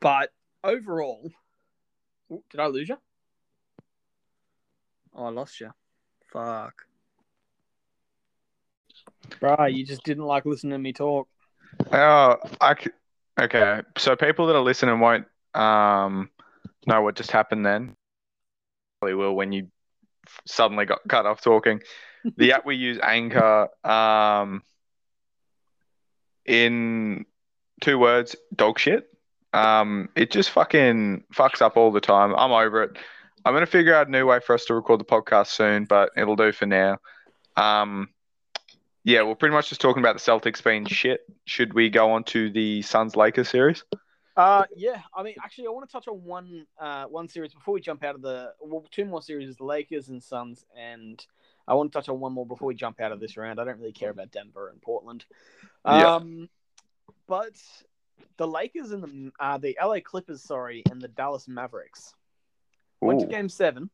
[0.00, 0.30] But
[0.64, 1.30] overall,
[2.32, 2.96] Ooh, did I lose you?
[5.14, 5.70] Oh, I lost you.
[6.32, 6.86] Fuck.
[9.40, 11.28] Bruh, you just didn't like listening to me talk.
[11.92, 12.76] Oh, I
[13.40, 13.80] okay.
[13.98, 16.30] So people that are listening won't um
[16.86, 17.96] know what just happened then.
[19.00, 19.68] Probably will when you
[20.46, 21.80] suddenly got cut off talking.
[22.36, 24.62] The app we use, Anchor, um,
[26.44, 27.24] in
[27.80, 29.08] two words, dog shit.
[29.54, 32.34] Um, it just fucking fucks up all the time.
[32.36, 32.98] I'm over it.
[33.42, 36.10] I'm gonna figure out a new way for us to record the podcast soon, but
[36.14, 36.98] it'll do for now.
[37.56, 38.10] Um,
[39.02, 41.20] yeah, we're pretty much just talking about the Celtics being shit.
[41.46, 43.82] Should we go on to the Suns Lakers series?
[44.40, 45.02] Uh, yeah.
[45.14, 48.02] I mean, actually, I want to touch on one uh one series before we jump
[48.02, 51.24] out of the well, two more series: the Lakers and Suns, and
[51.68, 53.60] I want to touch on one more before we jump out of this round.
[53.60, 55.26] I don't really care about Denver and Portland.
[55.84, 56.14] Yeah.
[56.14, 56.48] Um,
[57.26, 57.52] but
[58.38, 62.14] the Lakers and the uh the LA Clippers, sorry, and the Dallas Mavericks
[63.02, 63.90] went to Game Seven.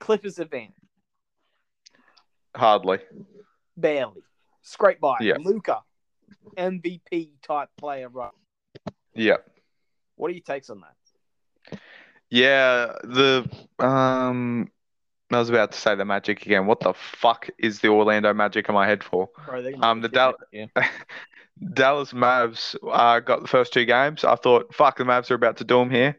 [0.00, 0.78] Clippers advanced
[2.56, 3.00] Hardly.
[3.76, 4.22] barely,
[4.62, 5.16] scrape by.
[5.20, 5.36] Yeah.
[5.40, 5.82] Luka,
[6.56, 8.30] MVP type player, right?
[9.14, 9.36] Yeah.
[10.16, 11.78] What are your takes on that?
[12.30, 14.70] Yeah, the um
[15.30, 16.66] I was about to say the Magic again.
[16.66, 19.28] What the fuck is the Orlando Magic in my head for?
[19.46, 20.70] Bro, Um, the Dal- shit,
[21.74, 24.24] Dallas Mavs uh, got the first two games.
[24.24, 26.16] I thought, fuck, the Mavs are about to do them here.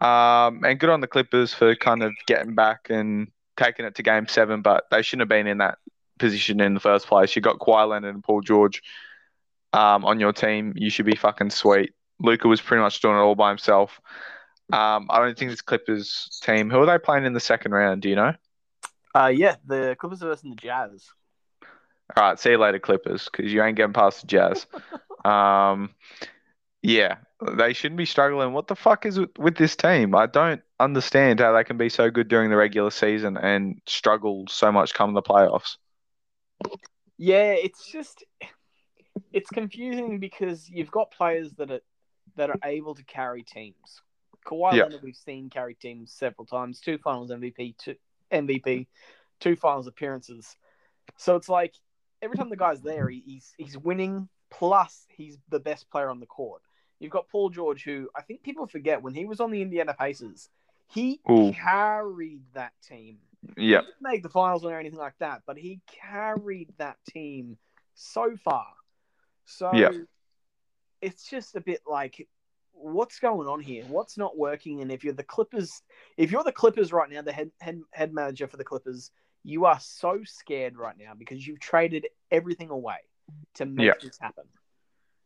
[0.00, 4.02] Um, and good on the Clippers for kind of getting back and taking it to
[4.02, 5.78] game seven, but they shouldn't have been in that
[6.18, 7.36] position in the first place.
[7.36, 8.82] You got Kawhi Leonard and Paul George
[9.76, 10.72] um, on your team.
[10.74, 11.92] You should be fucking sweet.
[12.20, 14.00] Luka was pretty much doing it all by himself.
[14.72, 16.70] Um, I don't think this Clippers team.
[16.70, 18.02] Who are they playing in the second round?
[18.02, 18.32] Do you know?
[19.14, 21.06] Uh, yeah, the Clippers are versus the Jazz.
[22.16, 24.66] All right, see you later, Clippers, because you ain't getting past the Jazz.
[25.24, 25.90] um,
[26.82, 27.16] yeah,
[27.56, 28.52] they shouldn't be struggling.
[28.52, 30.14] What the fuck is with, with this team?
[30.14, 34.44] I don't understand how they can be so good during the regular season and struggle
[34.48, 35.76] so much come the playoffs.
[37.18, 38.24] Yeah, it's just
[39.36, 41.80] it's confusing because you've got players that are
[42.36, 44.00] that are able to carry teams.
[44.46, 44.84] Kawhi Yeah.
[44.84, 47.96] Leonard, we've seen carry teams several times, two Finals MVP, two
[48.32, 48.86] MVP,
[49.38, 50.56] two Finals appearances.
[51.18, 51.74] So it's like
[52.22, 54.28] every time the guy's there, he, he's he's winning.
[54.48, 56.62] Plus, he's the best player on the court.
[56.98, 59.94] You've got Paul George, who I think people forget when he was on the Indiana
[59.98, 60.48] Pacers,
[60.88, 61.52] he Ooh.
[61.52, 63.18] carried that team.
[63.82, 67.58] Didn't make the finals or anything like that, but he carried that team
[67.94, 68.66] so far.
[69.46, 69.92] So Yeah.
[71.00, 72.28] it's just a bit like,
[72.72, 73.84] what's going on here?
[73.86, 74.82] What's not working?
[74.82, 75.82] And if you're the Clippers,
[76.16, 79.10] if you're the Clippers right now, the head head, head manager for the Clippers,
[79.42, 82.98] you are so scared right now because you've traded everything away
[83.54, 83.94] to make Yeah.
[84.02, 84.44] this happen.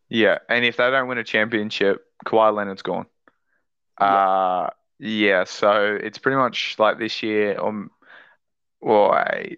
[0.08, 3.06] Yeah, and if they don't win a championship, Kawhi Leonard's gone.
[4.00, 4.06] Yeah.
[4.06, 7.58] Uh, yeah, so it's pretty much like this year.
[7.60, 7.90] Um,
[8.80, 9.56] well, I,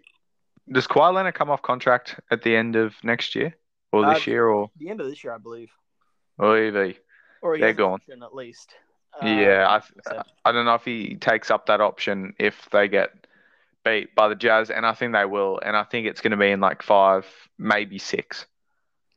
[0.70, 3.56] does Kawhi Leonard come off contract at the end of next year,
[3.92, 5.70] or Uh, this year, or The end of this year, I believe,
[6.38, 6.94] or either?
[7.42, 7.94] or They're gone.
[7.94, 8.74] option at least.
[9.20, 10.22] Uh, Yeah, I, said.
[10.44, 13.10] I don't know if he takes up that option if they get
[13.84, 16.36] beat by the Jazz, and I think they will, and I think it's going to
[16.36, 17.26] be in like five,
[17.58, 18.46] maybe six.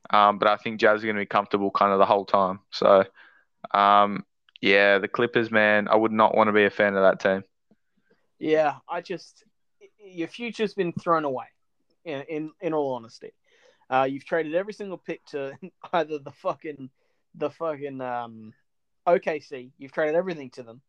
[0.09, 2.59] Um, but I think Jazz are going to be comfortable kind of the whole time.
[2.71, 3.05] So,
[3.71, 4.25] um,
[4.61, 7.43] yeah, the Clippers, man, I would not want to be a fan of that team.
[8.39, 9.43] Yeah, I just
[9.97, 11.45] your future's been thrown away.
[12.03, 13.31] In in, in all honesty,
[13.89, 15.53] uh, you've traded every single pick to
[15.93, 16.89] either the fucking
[17.35, 18.53] the fucking um,
[19.07, 19.71] OKC.
[19.77, 20.81] You've traded everything to them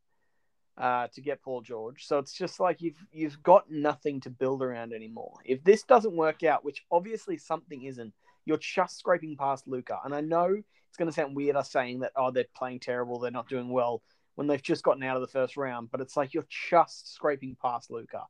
[0.78, 2.06] uh, to get Paul George.
[2.06, 5.34] So it's just like you've you've got nothing to build around anymore.
[5.44, 8.12] If this doesn't work out, which obviously something isn't,
[8.44, 9.98] you're just scraping past Luka.
[10.04, 10.54] And I know
[10.88, 13.70] it's going to sound weird us saying that oh they're playing terrible, they're not doing
[13.70, 14.02] well
[14.36, 17.56] when they've just gotten out of the first round, but it's like you're just scraping
[17.60, 18.24] past Luka.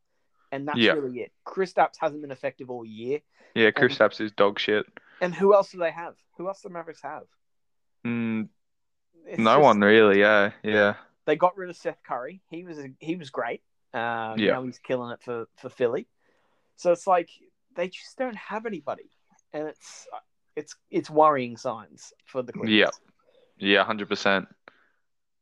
[0.53, 0.93] And that's Yeah.
[0.93, 1.33] really it.
[1.47, 3.21] Kristaps hasn't been effective all year.
[3.55, 4.87] Yeah, Chris Um, Stapps is dog shit.
[5.21, 6.15] And who else do they have?
[6.37, 7.25] Who else do the Mavericks have?
[8.05, 8.49] Mm,
[9.39, 10.21] no just- one really.
[10.21, 12.43] Yeah, yeah, They got rid of Seth Curry.
[12.51, 13.63] He was he was great.
[13.93, 14.53] Uh, Yeah.
[14.53, 16.07] Now he's killing it for for Philly.
[16.77, 17.31] So it's like
[17.75, 19.11] they just don't have anybody,
[19.53, 20.07] and it's
[20.55, 22.71] it's it's worrying signs for the Clippers.
[22.71, 22.91] Yeah.
[23.57, 24.49] yeah, hundred percent.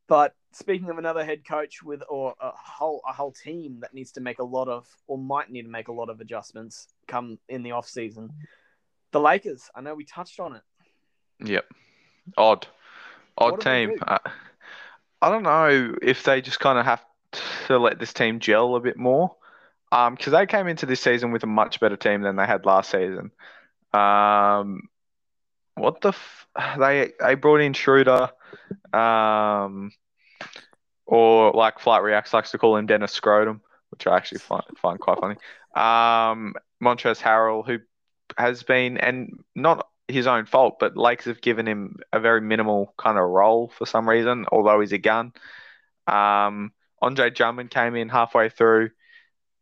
[0.07, 4.13] But speaking of another head coach with or a whole a whole team that needs
[4.13, 7.39] to make a lot of or might need to make a lot of adjustments come
[7.49, 8.31] in the off season,
[9.13, 9.71] the Lakers.
[9.75, 10.63] I know we touched on it.
[11.45, 11.65] Yep.
[12.37, 12.67] Odd.
[13.37, 13.91] Odd team.
[13.91, 13.99] do?
[14.07, 14.19] I,
[15.23, 17.05] I don't know if they just kind of have
[17.67, 19.35] to let this team gel a bit more.
[19.91, 22.67] Um, because they came into this season with a much better team than they had
[22.67, 23.31] last season.
[23.93, 24.89] Um,
[25.77, 26.47] what the f
[26.79, 28.31] they they brought in Schroeder,
[28.93, 29.93] um,
[31.07, 34.99] or like Flight Reacts likes to call him Dennis Scrotum, which I actually find find
[34.99, 35.37] quite funny.
[35.75, 37.79] Um, Harrell, who
[38.39, 42.95] has been and not his own fault, but Lakers have given him a very minimal
[42.99, 45.33] kind of role for some reason, although he's a gun.
[46.07, 48.91] Um, Andre Drummond came in halfway through,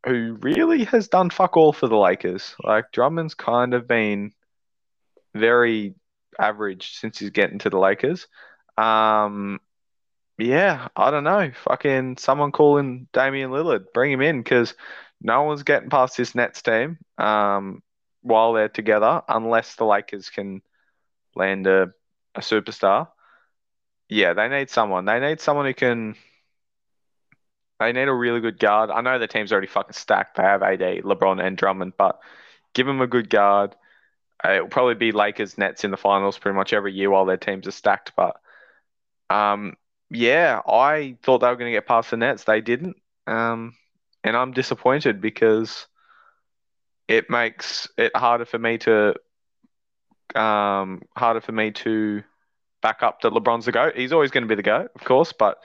[0.06, 2.54] who really has done fuck all for the Lakers.
[2.62, 4.32] Like Drummond's kind of been
[5.34, 5.94] very
[6.38, 8.26] average since he's getting to the Lakers.
[8.76, 9.60] Um,
[10.38, 11.52] yeah, I don't know.
[11.64, 14.74] Fucking someone calling Damian Lillard, bring him in because
[15.20, 16.98] no one's getting past this Nets team.
[17.18, 17.82] Um,
[18.22, 20.62] while they're together, unless the Lakers can
[21.34, 21.92] land a,
[22.34, 23.08] a superstar.
[24.08, 25.04] Yeah, they need someone.
[25.04, 26.16] They need someone who can.
[27.80, 28.90] They need a really good guard.
[28.90, 30.36] I know the team's already fucking stacked.
[30.36, 32.20] They have AD, LeBron, and Drummond, but
[32.74, 33.74] give them a good guard.
[34.44, 37.36] Uh, It'll probably be Lakers Nets in the finals pretty much every year while their
[37.36, 38.12] teams are stacked.
[38.16, 38.36] But
[39.32, 39.74] um,
[40.10, 42.44] yeah, I thought they were going to get past the Nets.
[42.44, 42.96] They didn't.
[43.26, 43.74] Um,
[44.22, 45.86] and I'm disappointed because
[47.08, 49.14] it makes it harder for me to
[50.34, 52.22] um harder for me to
[52.80, 53.96] back up that LeBron's the GOAT.
[53.96, 55.58] He's always going to be the GOAT, of course, but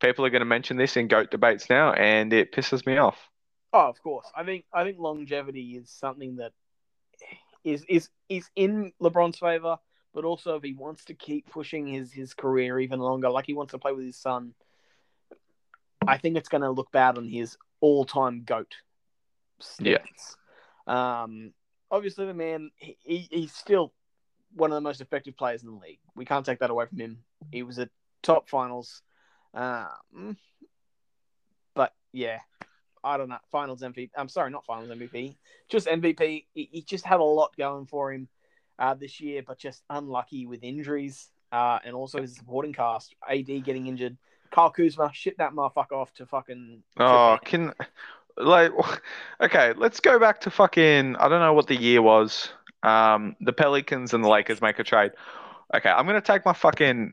[0.00, 3.18] people are going to mention this in GOAT debates now and it pisses me off.
[3.72, 4.26] Oh, of course.
[4.34, 6.52] I think I think longevity is something that
[7.64, 9.78] is is is in LeBron's favor,
[10.16, 13.52] but also if he wants to keep pushing his his career even longer, like he
[13.52, 14.54] wants to play with his son,
[16.08, 18.76] I think it's going to look bad on his all-time goat.
[19.78, 19.98] Yeah.
[20.88, 20.90] Stats.
[20.92, 21.52] Um.
[21.90, 23.92] Obviously, the man he, he, he's still
[24.54, 26.00] one of the most effective players in the league.
[26.16, 27.18] We can't take that away from him.
[27.52, 27.90] He was a
[28.22, 29.02] top finals.
[29.52, 30.38] Um.
[31.74, 32.38] But yeah,
[33.04, 33.38] I don't know.
[33.52, 34.12] Finals MVP.
[34.16, 35.36] I'm sorry, not finals MVP.
[35.68, 36.46] Just MVP.
[36.54, 38.28] He, he just had a lot going for him
[38.78, 43.14] uh, this year, but just unlucky with injuries uh, and also his supporting cast.
[43.28, 44.16] AD getting injured.
[44.50, 46.82] Kyle Kuzma shit that motherfucker off to fucking.
[46.98, 47.38] Oh, Japan.
[47.44, 47.74] can
[48.36, 48.72] like
[49.40, 52.50] okay, let's go back to fucking I don't know what the year was.
[52.82, 55.12] Um, the Pelicans and the Lakers make a trade.
[55.74, 57.12] Okay, I'm gonna take my fucking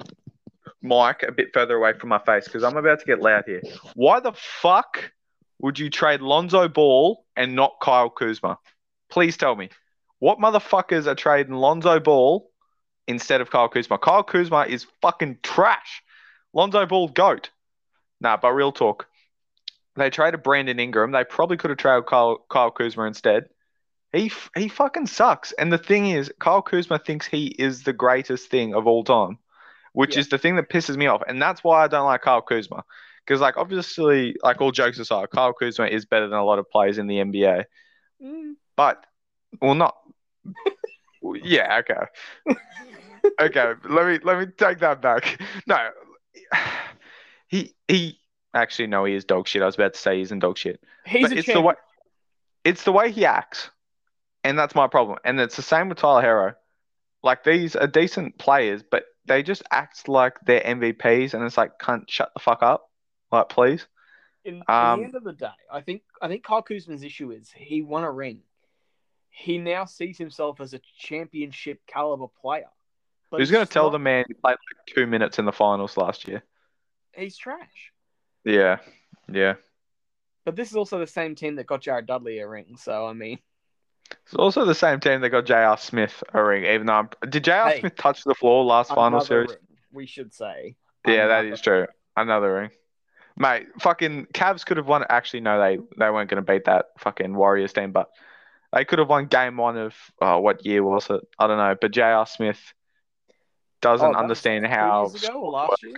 [0.82, 3.62] mic a bit further away from my face because I'm about to get loud here.
[3.96, 5.12] Why the fuck
[5.60, 8.60] would you trade Lonzo Ball and not Kyle Kuzma?
[9.10, 9.70] Please tell me.
[10.24, 12.50] What motherfuckers are trading Lonzo Ball
[13.10, 13.98] instead of Kyle Kuzma.
[13.98, 16.02] Kyle Kuzma is fucking trash.
[16.54, 17.50] Lonzo Ball goat.
[18.22, 19.10] Nah, but real talk.
[19.98, 21.12] They traded Brandon Ingram.
[21.12, 23.50] They probably could have traded Kyle, Kyle Kuzma instead.
[24.14, 25.52] He he fucking sucks.
[25.52, 29.40] And the thing is, Kyle Kuzma thinks he is the greatest thing of all time,
[29.92, 30.22] which Yeah.
[30.22, 31.22] is the thing that pisses me off.
[31.28, 32.86] And that's why I don't like Kyle Kuzma.
[33.28, 36.70] Because like obviously, like all jokes aside, Kyle Kuzma is better than a lot of
[36.72, 37.66] players in the NBA.
[38.24, 39.06] Mm, But
[39.62, 39.96] well, not.
[41.44, 41.80] yeah.
[41.80, 42.56] Okay.
[43.40, 43.74] okay.
[43.90, 45.40] Let me let me take that back.
[45.68, 45.90] No.
[47.48, 48.20] He he.
[48.54, 49.06] Actually, no.
[49.06, 49.62] He is dog shit.
[49.62, 50.82] I was about to say he's in dog shit.
[51.06, 51.76] He's but a it's the way.
[52.64, 53.70] It's the way he acts,
[54.44, 55.20] and that's my problem.
[55.24, 56.56] And it's the same with Tyler Herro.
[57.22, 61.80] Like these are decent players, but they just act like they're MVPs, and it's like,
[61.80, 62.90] cunt, shut the fuck up,
[63.32, 63.86] like please.
[64.46, 67.32] In, in Um, the end of the day, I think I think Kyle Kuzma's issue
[67.32, 68.42] is he won a ring.
[69.36, 72.70] He now sees himself as a championship caliber player.
[73.32, 75.46] But Who's he's going to tell not- the man he played like two minutes in
[75.46, 76.44] the finals last year?
[77.16, 77.92] he's trash?
[78.46, 78.78] Yeah,
[79.32, 79.56] yeah.
[80.46, 82.76] But this is also the same team that got Jared Dudley a ring.
[82.78, 83.40] So I mean,
[84.26, 85.78] It's also the same team that got J.R.
[85.78, 86.66] Smith a ring.
[86.66, 87.70] Even though I'm, did J.R.
[87.70, 87.80] Hey.
[87.80, 89.50] Smith touch the floor last final series?
[89.50, 89.60] ring,
[89.92, 90.76] we should say.
[91.08, 91.88] Yeah, that Another is true.
[92.16, 92.70] Another ring.
[93.38, 95.04] Mate, fucking Cavs could have won.
[95.10, 98.10] Actually, no, they they weren't going to beat that fucking Warriors team, but
[98.74, 101.22] they could have won game one of oh, what year was it?
[101.40, 101.76] I don't know.
[101.80, 102.26] But J.R.
[102.26, 102.60] Smith
[103.82, 105.94] doesn't Oh, understand two how years ago or last year?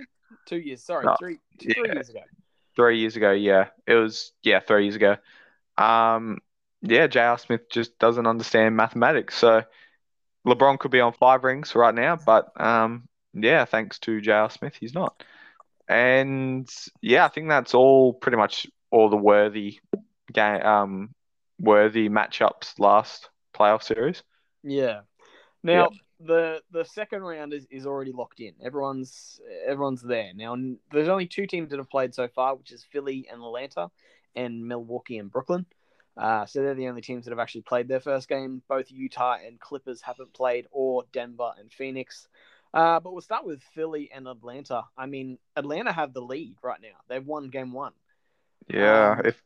[0.45, 0.83] Two years.
[0.83, 1.93] Sorry, No, three, two, three yeah.
[1.93, 2.21] years ago.
[2.75, 3.31] three years ago.
[3.31, 5.17] Yeah, it was yeah three years ago.
[5.77, 6.39] Um,
[6.81, 7.38] yeah, J.R.
[7.38, 9.38] Smith just doesn't understand mathematics.
[9.38, 9.63] So
[10.45, 14.49] LeBron could be on five rings right now, but um, yeah, thanks to J.R.
[14.49, 15.23] Smith, he's not.
[15.88, 16.69] And
[17.01, 19.79] yeah, I think that's all pretty much all the worthy
[20.31, 21.14] game, um,
[21.59, 24.23] worthy matchups last playoff series.
[24.63, 25.01] Yeah.
[25.63, 25.89] Now
[26.19, 28.53] the the second round is, is already locked in.
[28.63, 30.55] Everyone's everyone's there now.
[30.91, 33.91] There's only two teams that have played so far, which is Philly and Atlanta,
[34.35, 35.65] and Milwaukee and Brooklyn.
[36.17, 38.61] Uh, so they're the only teams that have actually played their first game.
[38.69, 42.27] Both Utah and Clippers haven't played, or Denver and Phoenix.
[42.73, 44.83] Uh, but we'll start with Philly and Atlanta.
[44.97, 46.97] I mean, Atlanta have the lead right now.
[47.07, 47.93] They've won game one.
[48.67, 49.41] Yeah, Um, if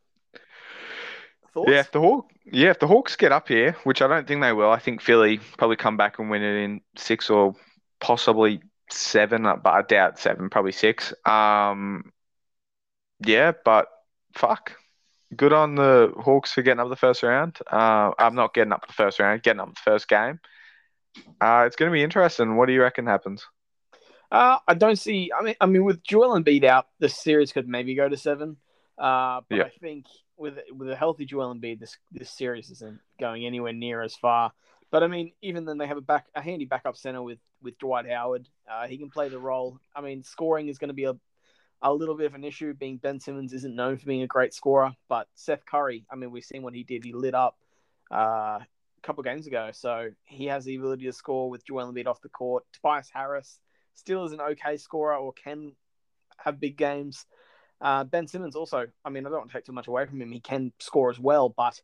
[1.53, 1.69] Thoughts?
[1.71, 4.41] yeah, if the Hawk, yeah, if the Hawks get up here, which I don't think
[4.41, 7.55] they will, I think Philly probably come back and win it in six or
[7.99, 11.13] possibly seven, uh, but I doubt seven, probably six.
[11.25, 12.11] Um,
[13.25, 13.87] yeah, but
[14.33, 14.73] fuck,
[15.35, 17.57] good on the Hawks for getting up the first round.
[17.69, 20.39] Uh, I'm not getting up the first round, getting up the first game.
[21.41, 22.55] Uh, it's going to be interesting.
[22.55, 23.45] What do you reckon happens?
[24.31, 25.31] Uh, I don't see.
[25.37, 28.17] I mean, I mean, with Joel and beat out, the series could maybe go to
[28.17, 28.57] seven.
[28.99, 29.63] Uh, but Yeah.
[29.63, 30.05] I think
[30.37, 34.51] with with a healthy Joel Embiid, this this series isn't going anywhere near as far.
[34.91, 37.77] But I mean, even then, they have a back a handy backup center with with
[37.77, 38.49] Dwight Howard.
[38.69, 39.79] Uh, he can play the role.
[39.95, 41.15] I mean, scoring is going to be a
[41.81, 42.73] a little bit of an issue.
[42.73, 46.05] Being Ben Simmons isn't known for being a great scorer, but Seth Curry.
[46.11, 47.05] I mean, we've seen what he did.
[47.05, 47.57] He lit up
[48.11, 48.67] uh, a
[49.01, 52.29] couple games ago, so he has the ability to score with Joel Embiid off the
[52.29, 52.65] court.
[52.73, 53.59] Tobias Harris
[53.93, 55.73] still is an okay scorer or can
[56.37, 57.25] have big games.
[57.81, 60.21] Uh, ben Simmons also, I mean, I don't want to take too much away from
[60.21, 60.31] him.
[60.31, 61.81] He can score as well, but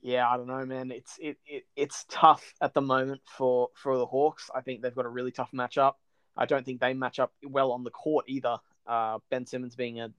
[0.00, 0.90] yeah, I don't know, man.
[0.90, 4.50] It's it, it it's tough at the moment for for the Hawks.
[4.54, 5.94] I think they've got a really tough matchup.
[6.36, 8.58] I don't think they match up well on the court either.
[8.86, 10.10] Uh, ben Simmons being a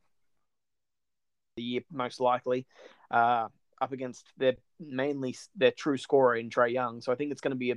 [1.55, 2.65] the year most likely
[3.11, 3.47] uh,
[3.81, 7.01] up against their mainly their true scorer in Trae Young.
[7.01, 7.75] So I think it's going to be a,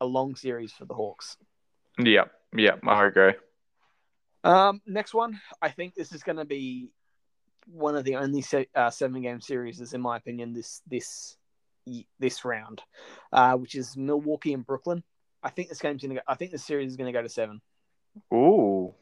[0.00, 1.36] a long series for the Hawks.
[1.98, 2.24] Yeah,
[2.56, 3.34] yeah, I agree.
[4.44, 6.90] Um, next one, I think this is going to be
[7.66, 11.36] one of the only se- uh, seven game series, in my opinion, this this
[12.18, 12.82] this round,
[13.32, 15.02] uh, which is Milwaukee and Brooklyn.
[15.42, 16.22] I think this game's going to go.
[16.26, 17.60] I think the series is going to go to seven.
[18.32, 18.94] Ooh,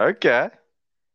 [0.00, 0.50] okay.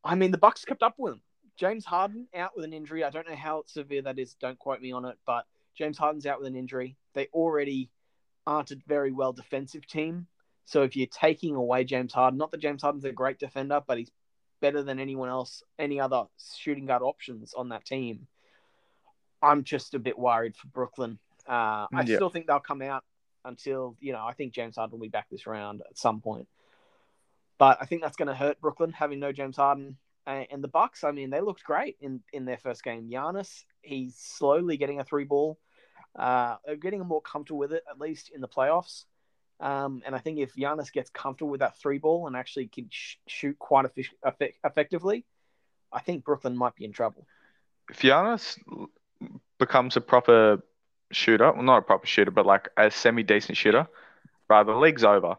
[0.04, 1.22] I mean, the Bucks kept up with them.
[1.58, 3.04] James Harden out with an injury.
[3.04, 4.36] I don't know how severe that is.
[4.36, 5.46] Don't quote me on it, but
[5.78, 6.98] James Harden's out with an injury.
[7.14, 7.90] They already
[8.46, 10.28] aren't a very well defensive team.
[10.66, 13.98] So if you're taking away James Harden, not that James Harden's a great defender, but
[13.98, 14.12] he's
[14.62, 16.24] better than anyone else, any other
[16.58, 18.28] shooting guard options on that team.
[19.42, 21.20] I'm just a bit worried for Brooklyn.
[21.48, 22.16] Uh, I Yeah.
[22.16, 23.04] still think they'll come out
[23.44, 24.26] until you know.
[24.26, 26.48] I think James Harden will be back this round at some point,
[27.58, 29.98] but I think that's going to hurt Brooklyn having no James Harden.
[30.26, 33.10] And the Bucks, I mean, they looked great in in their first game.
[33.10, 35.60] Giannis, he's slowly getting a three ball,
[36.16, 39.04] uh, getting more comfortable with it at least in the playoffs.
[39.60, 42.88] Um, and I think if Giannis gets comfortable with that three ball and actually can
[42.90, 45.26] sh- shoot quite effic- effect- effectively,
[45.92, 47.26] I think Brooklyn might be in trouble.
[47.90, 48.58] If Giannis
[49.60, 50.64] becomes a proper
[51.12, 53.88] shooter, well, not a proper shooter, but like a semi decent shooter,
[54.50, 55.38] right, the league's over.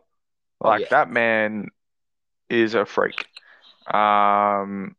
[0.61, 0.89] Oh, Like yeah.
[0.91, 1.69] that man
[2.49, 3.27] is a freak.
[3.93, 4.97] Um,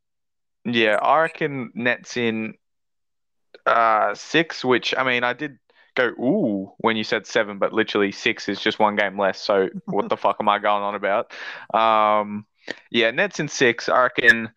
[0.65, 2.55] yeah, I reckon Nets in
[3.65, 5.57] uh six, which I mean I did
[5.95, 9.41] go ooh when you said seven, but literally six is just one game less.
[9.41, 11.31] So what the fuck am I going on about?
[11.73, 12.45] Um,
[12.91, 13.89] yeah, Nets in six.
[13.89, 14.51] I reckon.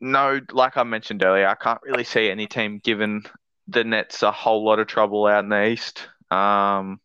[0.00, 3.24] No, like I mentioned earlier, I can't really see any team giving
[3.66, 6.06] the Nets a whole lot of trouble out in the East.
[6.30, 7.00] Um,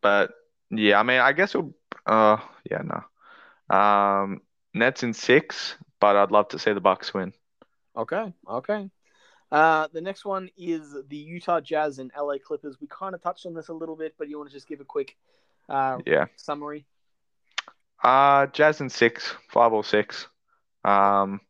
[0.00, 0.32] but
[0.70, 1.74] yeah, I mean, I guess it'll.
[2.06, 2.38] Uh,
[2.68, 3.76] yeah, no.
[3.76, 4.40] Um,
[4.74, 7.32] Nets in six, but I'd love to see the Bucks win.
[7.96, 8.90] Okay, okay.
[9.52, 12.78] Uh, the next one is the Utah Jazz and LA Clippers.
[12.80, 14.80] We kind of touched on this a little bit, but you want to just give
[14.80, 15.14] a quick
[15.68, 16.24] uh, Yeah.
[16.36, 16.86] summary?
[18.02, 20.26] Uh, Jazz and six, five or six.
[20.86, 21.42] Um,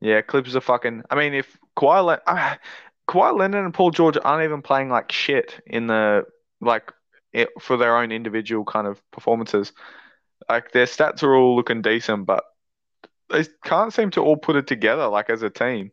[0.00, 1.04] yeah, Clippers are fucking.
[1.10, 2.56] I mean, if Kawhi, Le- uh,
[3.08, 6.24] Kawhi Leonard and Paul George aren't even playing like shit in the
[6.60, 6.92] like
[7.32, 9.72] it, for their own individual kind of performances,
[10.48, 12.44] like their stats are all looking decent, but
[13.30, 15.92] they can't seem to all put it together like as a team.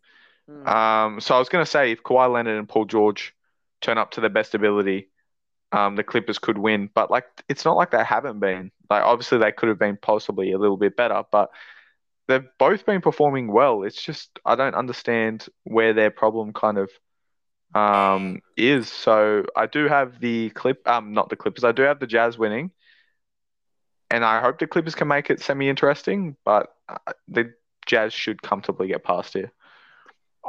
[0.50, 0.68] Hmm.
[0.68, 3.36] Um, so I was gonna say if Kawhi Leonard and Paul George
[3.82, 5.10] turn up to their best ability,
[5.72, 6.90] um, the Clippers could win.
[6.94, 8.72] But like, it's not like they haven't been.
[8.90, 11.52] Like, obviously they could have been possibly a little bit better, but
[12.28, 13.84] they've both been performing well.
[13.84, 16.90] It's just I don't understand where their problem kind of
[17.76, 18.90] um is.
[18.90, 21.64] So I do have the clip, um, not the Clippers.
[21.64, 22.72] I do have the Jazz winning,
[24.10, 26.36] and I hope the Clippers can make it semi-interesting.
[26.44, 27.54] But uh, the
[27.86, 29.52] Jazz should comfortably get past here.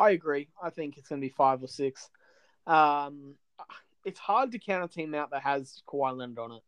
[0.01, 0.49] I agree.
[0.63, 2.09] I think it's going to be five or six.
[2.67, 3.35] Um,
[4.05, 6.63] it's hard to count a team out that has Kawhi Leonard on it.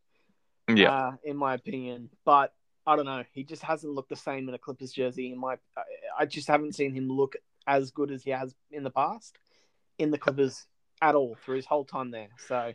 [0.75, 0.93] Yeah.
[0.93, 2.11] uh, in my opinion.
[2.25, 2.53] But
[2.87, 3.25] I don't know.
[3.33, 5.33] He just hasn't looked the same in a Clippers jersey.
[5.33, 5.83] In my, I-
[6.21, 9.39] I just haven't seen him look as good as he has in the past
[9.99, 10.67] in the Clippers
[11.01, 12.29] at all through his whole time there.
[12.49, 12.73] So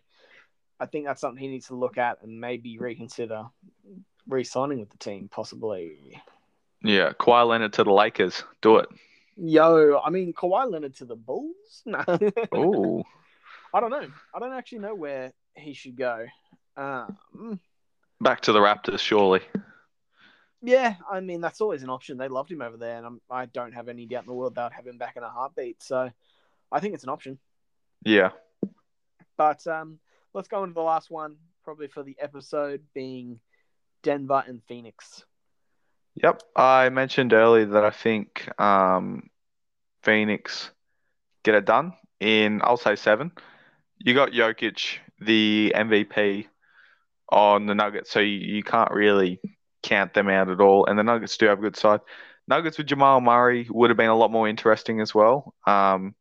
[0.79, 3.45] I think that's something he needs to look at and maybe reconsider
[4.27, 6.21] re-signing with the team, possibly.
[6.83, 8.43] Yeah, Kawhi Leonard to the Lakers.
[8.61, 8.89] Do it.
[9.37, 11.53] Yo, I mean Kawhi Leonard to the Bulls?
[11.85, 12.03] No,
[12.55, 13.03] Ooh.
[13.73, 14.07] I don't know.
[14.33, 16.25] I don't actually know where he should go.
[16.75, 17.59] Um,
[18.19, 19.41] Back to the Raptors, surely.
[20.63, 22.17] Yeah, I mean that's always an option.
[22.17, 24.55] They loved him over there, and I'm, I don't have any doubt in the world
[24.55, 25.83] they'd have him back in a heartbeat.
[25.83, 26.09] So,
[26.71, 27.37] I think it's an option.
[28.03, 28.31] Yeah.
[29.37, 29.99] But um,
[30.33, 33.39] let's go into the last one, probably for the episode, being
[34.01, 35.25] Denver and Phoenix.
[36.23, 36.41] Yep.
[36.55, 39.29] I mentioned earlier that I think um,
[40.03, 40.71] Phoenix
[41.43, 43.31] get it done in, I'll say seven.
[43.99, 46.47] You got Jokic, the MVP,
[47.29, 49.39] on the Nuggets, so you, you can't really
[49.83, 50.85] count them out at all.
[50.85, 51.99] And the Nuggets do have a good side.
[52.47, 55.53] Nuggets with Jamal Murray would have been a lot more interesting as well.
[55.65, 56.15] Um,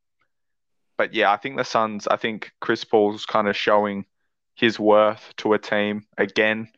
[0.98, 4.06] but yeah, I think the Suns, I think Chris Paul's kind of showing
[4.54, 6.68] his worth to a team again.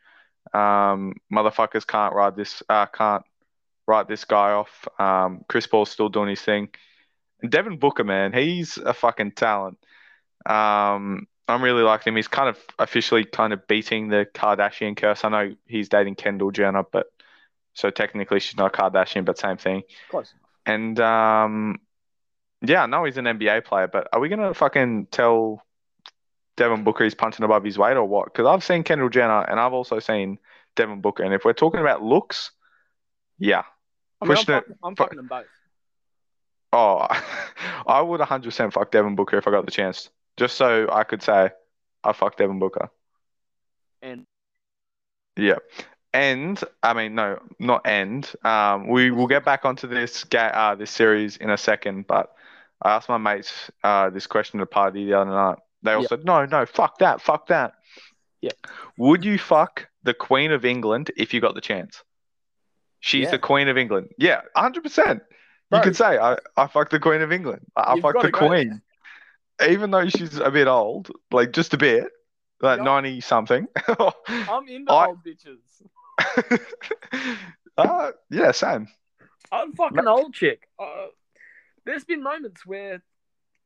[0.55, 3.25] Um, motherfuckers can't ride this, uh, can't
[3.87, 4.87] write this guy off.
[4.99, 6.69] Um, Chris Paul's still doing his thing.
[7.41, 9.79] And Devin Booker, man, he's a fucking talent.
[10.47, 12.17] Um, I'm really liking him.
[12.17, 15.25] He's kind of officially kind of beating the Kardashian curse.
[15.25, 17.07] I know he's dating Kendall Jenner, but
[17.75, 19.83] so technically she's not a Kardashian, but same thing.
[20.11, 20.35] Close.
[20.67, 21.81] And um,
[22.61, 25.63] yeah, I know he's an NBA player, but are we gonna fucking tell
[26.59, 28.27] Devin Booker is punching above his weight or what?
[28.27, 30.39] Because I've seen Kendall Jenner and I've also seen
[30.77, 32.51] Devin Booker, and if we're talking about looks,
[33.39, 33.63] yeah.
[34.21, 35.47] I mean, I'm, Pushing it- fucking, I'm fucking them both.
[36.73, 37.07] Oh,
[37.87, 41.23] I would 100% fuck Devin Booker if I got the chance, just so I could
[41.23, 41.51] say
[42.05, 42.91] I fucked Devin Booker.
[44.03, 44.25] And
[45.37, 45.57] Yeah.
[46.13, 48.33] And I mean, no, not end.
[48.45, 52.33] Um, we will get back onto this ga- uh, this series in a second, but
[52.83, 55.59] I asked my mates uh, this question at a party the other night.
[55.83, 56.09] They all Yeah.
[56.09, 57.73] said, no, no, fuck that, fuck that.
[58.41, 58.51] Yeah.
[58.97, 62.03] Would you fuck the Queen of England if you got the chance?
[63.01, 63.31] She's Yeah.
[63.33, 64.09] the Queen of England.
[64.19, 65.21] Yeah, 100%.
[65.71, 65.79] Bro.
[65.79, 67.67] You could say, I, I fucked the Queen of England.
[67.77, 68.81] I, fucked the Queen.
[69.69, 72.07] Even though she's a bit old, like just a bit,
[72.61, 72.85] like Yeah.
[72.85, 73.67] 90 something.
[73.89, 75.59] I'm into I- old bitches.
[77.77, 78.89] uh, yeah, same.
[79.53, 80.69] I'm fucking old chick.
[80.79, 81.07] Uh,
[81.87, 83.03] there's been moments where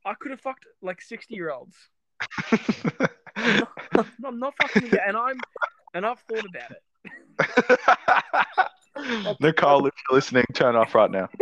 [0.04, 1.76] I could have fucked like 60 year olds.
[3.36, 5.40] I'm not fucking yet, and I'm
[5.94, 6.82] and I've thought about it.
[9.40, 11.28] Nicole, if you're listening, turn off right now.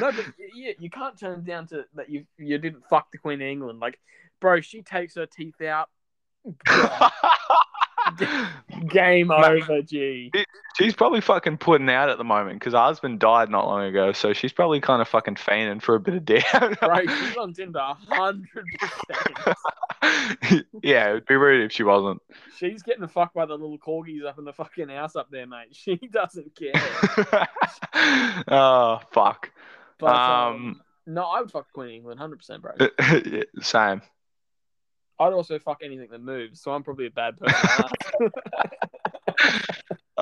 [0.00, 3.40] No, but yeah, you can't turn down to that you you didn't fuck the Queen
[3.40, 3.80] of England.
[3.80, 3.98] Like,
[4.40, 5.88] bro, she takes her teeth out.
[8.88, 10.30] Game over, G.
[10.76, 14.12] She's probably fucking putting out at the moment because her husband died not long ago,
[14.12, 16.76] so she's probably kind of fucking fainting for a bit of down.
[16.82, 20.66] Right, she's on Tinder hundred percent.
[20.82, 22.20] yeah, it'd be rude if she wasn't.
[22.58, 25.46] She's getting the fuck by the little corgis up in the fucking house up there,
[25.46, 25.68] mate.
[25.72, 27.48] She doesn't care.
[28.48, 29.50] oh fuck.
[29.98, 32.72] But um, Um, no, I would fuck Queen England, hundred percent, bro.
[32.78, 34.02] Yeah, Same.
[35.18, 38.30] I'd also fuck anything that moves, so I'm probably a bad person.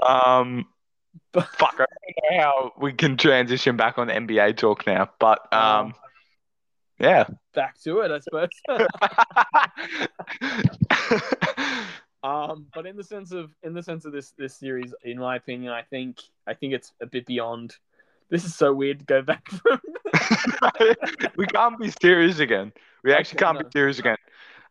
[0.03, 0.67] Um,
[1.33, 1.75] But- fuck.
[1.81, 5.95] I don't know how we can transition back on NBA talk now, but um,
[6.99, 7.27] yeah.
[7.55, 8.49] Back to it, I suppose.
[12.25, 15.37] Um, but in the sense of in the sense of this this series, in my
[15.37, 17.77] opinion, I think I think it's a bit beyond.
[18.31, 19.79] This is so weird to go back from.
[21.37, 22.73] we can't be serious again.
[23.03, 23.65] We actually Okay, can't no.
[23.65, 24.17] be serious again.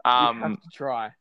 [0.05, 1.11] Um, try.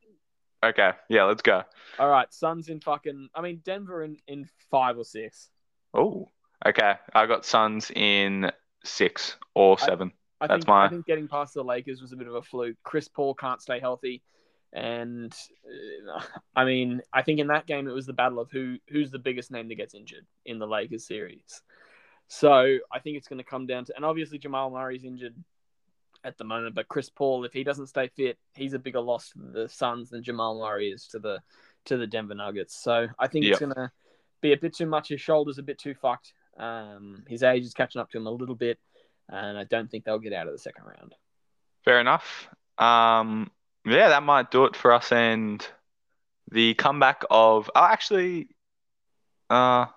[0.63, 1.63] okay, yeah, let's go.
[1.99, 3.29] All right, Suns in fucking.
[3.35, 5.49] I mean, Denver in in five or six.
[5.93, 6.29] Oh,
[6.65, 6.95] okay.
[7.13, 8.51] I got Suns in
[8.83, 10.11] six or I- seven.
[10.41, 12.41] I That's think my- I think getting past the Lakers was a bit of a
[12.41, 12.75] fluke.
[12.83, 14.21] Chris Paul can't stay healthy,
[14.73, 15.33] and
[16.13, 16.21] uh,
[16.55, 19.19] I mean, I think in that game it was the battle of who who's the
[19.19, 21.61] biggest name that gets injured in the Lakers series.
[22.27, 25.35] So I think it's going to come down to, and obviously Jamal Murray's injured
[26.23, 29.29] at the moment, but Chris Paul, if he doesn't stay fit, he's a bigger loss
[29.29, 31.41] to the Suns than Jamal Murray is to the
[31.85, 32.81] to the Denver Nuggets.
[32.81, 33.91] So I think it's going to
[34.41, 35.09] be a bit too much.
[35.09, 36.33] His shoulders a bit too fucked.
[36.57, 38.79] Um, his age is catching up to him a little bit,
[39.29, 41.15] and I don't think they'll get out of the second round.
[41.83, 42.47] Fair enough.
[42.77, 43.51] Um,
[43.85, 45.11] yeah, that might do it for us.
[45.11, 45.65] And
[46.51, 48.47] the comeback of, oh, actually,
[49.49, 49.87] uh,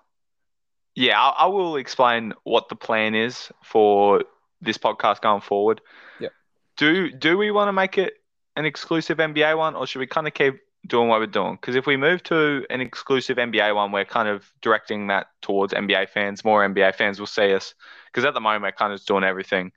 [0.95, 4.23] yeah, I, I will explain what the plan is for
[4.61, 5.81] this podcast going forward.
[6.19, 6.29] Yeah.
[6.77, 8.13] Do do we want to make it
[8.55, 11.53] an exclusive NBA one, or should we kind of keep doing what we're doing?
[11.53, 15.73] Because if we move to an exclusive NBA one, we're kind of directing that towards
[15.73, 16.45] NBA fans.
[16.45, 17.73] More NBA fans will see us.
[18.05, 19.71] Because at the moment, we're kind of just doing everything.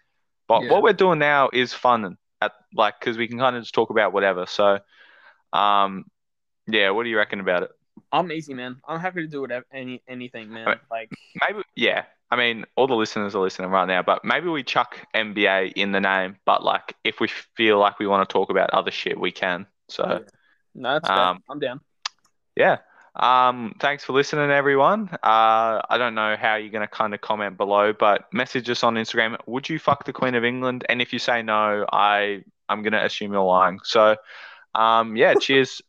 [0.46, 0.70] But Yeah.
[0.72, 3.90] what we're doing now is fun at like because we can kind of just talk
[3.90, 4.46] about whatever.
[4.46, 4.78] So,
[5.52, 6.04] um,
[6.66, 7.70] yeah, what do you reckon about it?
[8.12, 8.80] I'm easy, man.
[8.86, 10.66] I'm happy to do whatever, any anything, man.
[10.66, 10.80] Alright.
[10.90, 11.10] Like,
[11.48, 12.04] Maybe, yeah.
[12.30, 15.92] I mean, all the listeners are listening right now, but maybe we chuck NBA in
[15.92, 16.36] the name.
[16.44, 19.66] But like, if we feel like we want to talk about other shit, we can.
[19.88, 20.18] So, yeah.
[20.74, 21.80] no, that's um, I'm down.
[22.56, 22.78] yeah.
[23.16, 25.08] Um, thanks for listening, everyone.
[25.12, 28.84] Uh, I don't know how you're going to kind of comment below, but message us
[28.84, 29.36] on Instagram.
[29.46, 30.84] Would you fuck the Queen of England?
[30.88, 33.80] And if you say no, I I'm going to assume you're lying.
[33.82, 34.16] So,
[34.76, 35.34] um, yeah.
[35.40, 35.82] cheers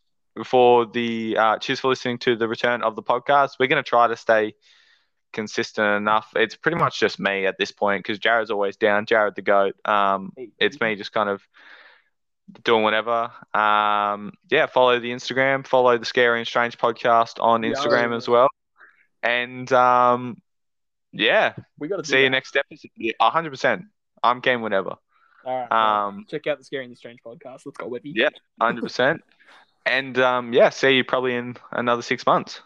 [0.46, 3.52] for the uh, cheers for listening to the return of the podcast.
[3.60, 4.56] We're going to try to stay
[5.32, 6.32] consistent enough.
[6.36, 9.05] It's pretty much just me at this point because Jared's always down.
[9.05, 9.75] Jared the goat.
[9.86, 11.41] Um, it's me just kind of
[12.63, 13.32] doing whatever.
[13.53, 18.47] Um, yeah, follow the Instagram, follow the Scary and Strange podcast on Instagram as well.
[19.23, 20.38] And um,
[21.13, 22.91] yeah, We got to see you next episode.
[22.97, 23.84] Yeah, 100%.
[24.23, 24.95] I'm game whenever.
[25.45, 26.07] All right.
[26.07, 27.61] Um, check out the Scary and the Strange podcast.
[27.65, 28.13] Let's go, Webby.
[28.15, 28.29] Yeah.
[28.61, 29.19] 100%.
[29.86, 32.61] and um, yeah, see you probably in another six months.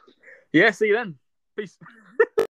[0.51, 0.71] Yeah.
[0.71, 1.17] See you then.
[1.57, 1.77] Peace.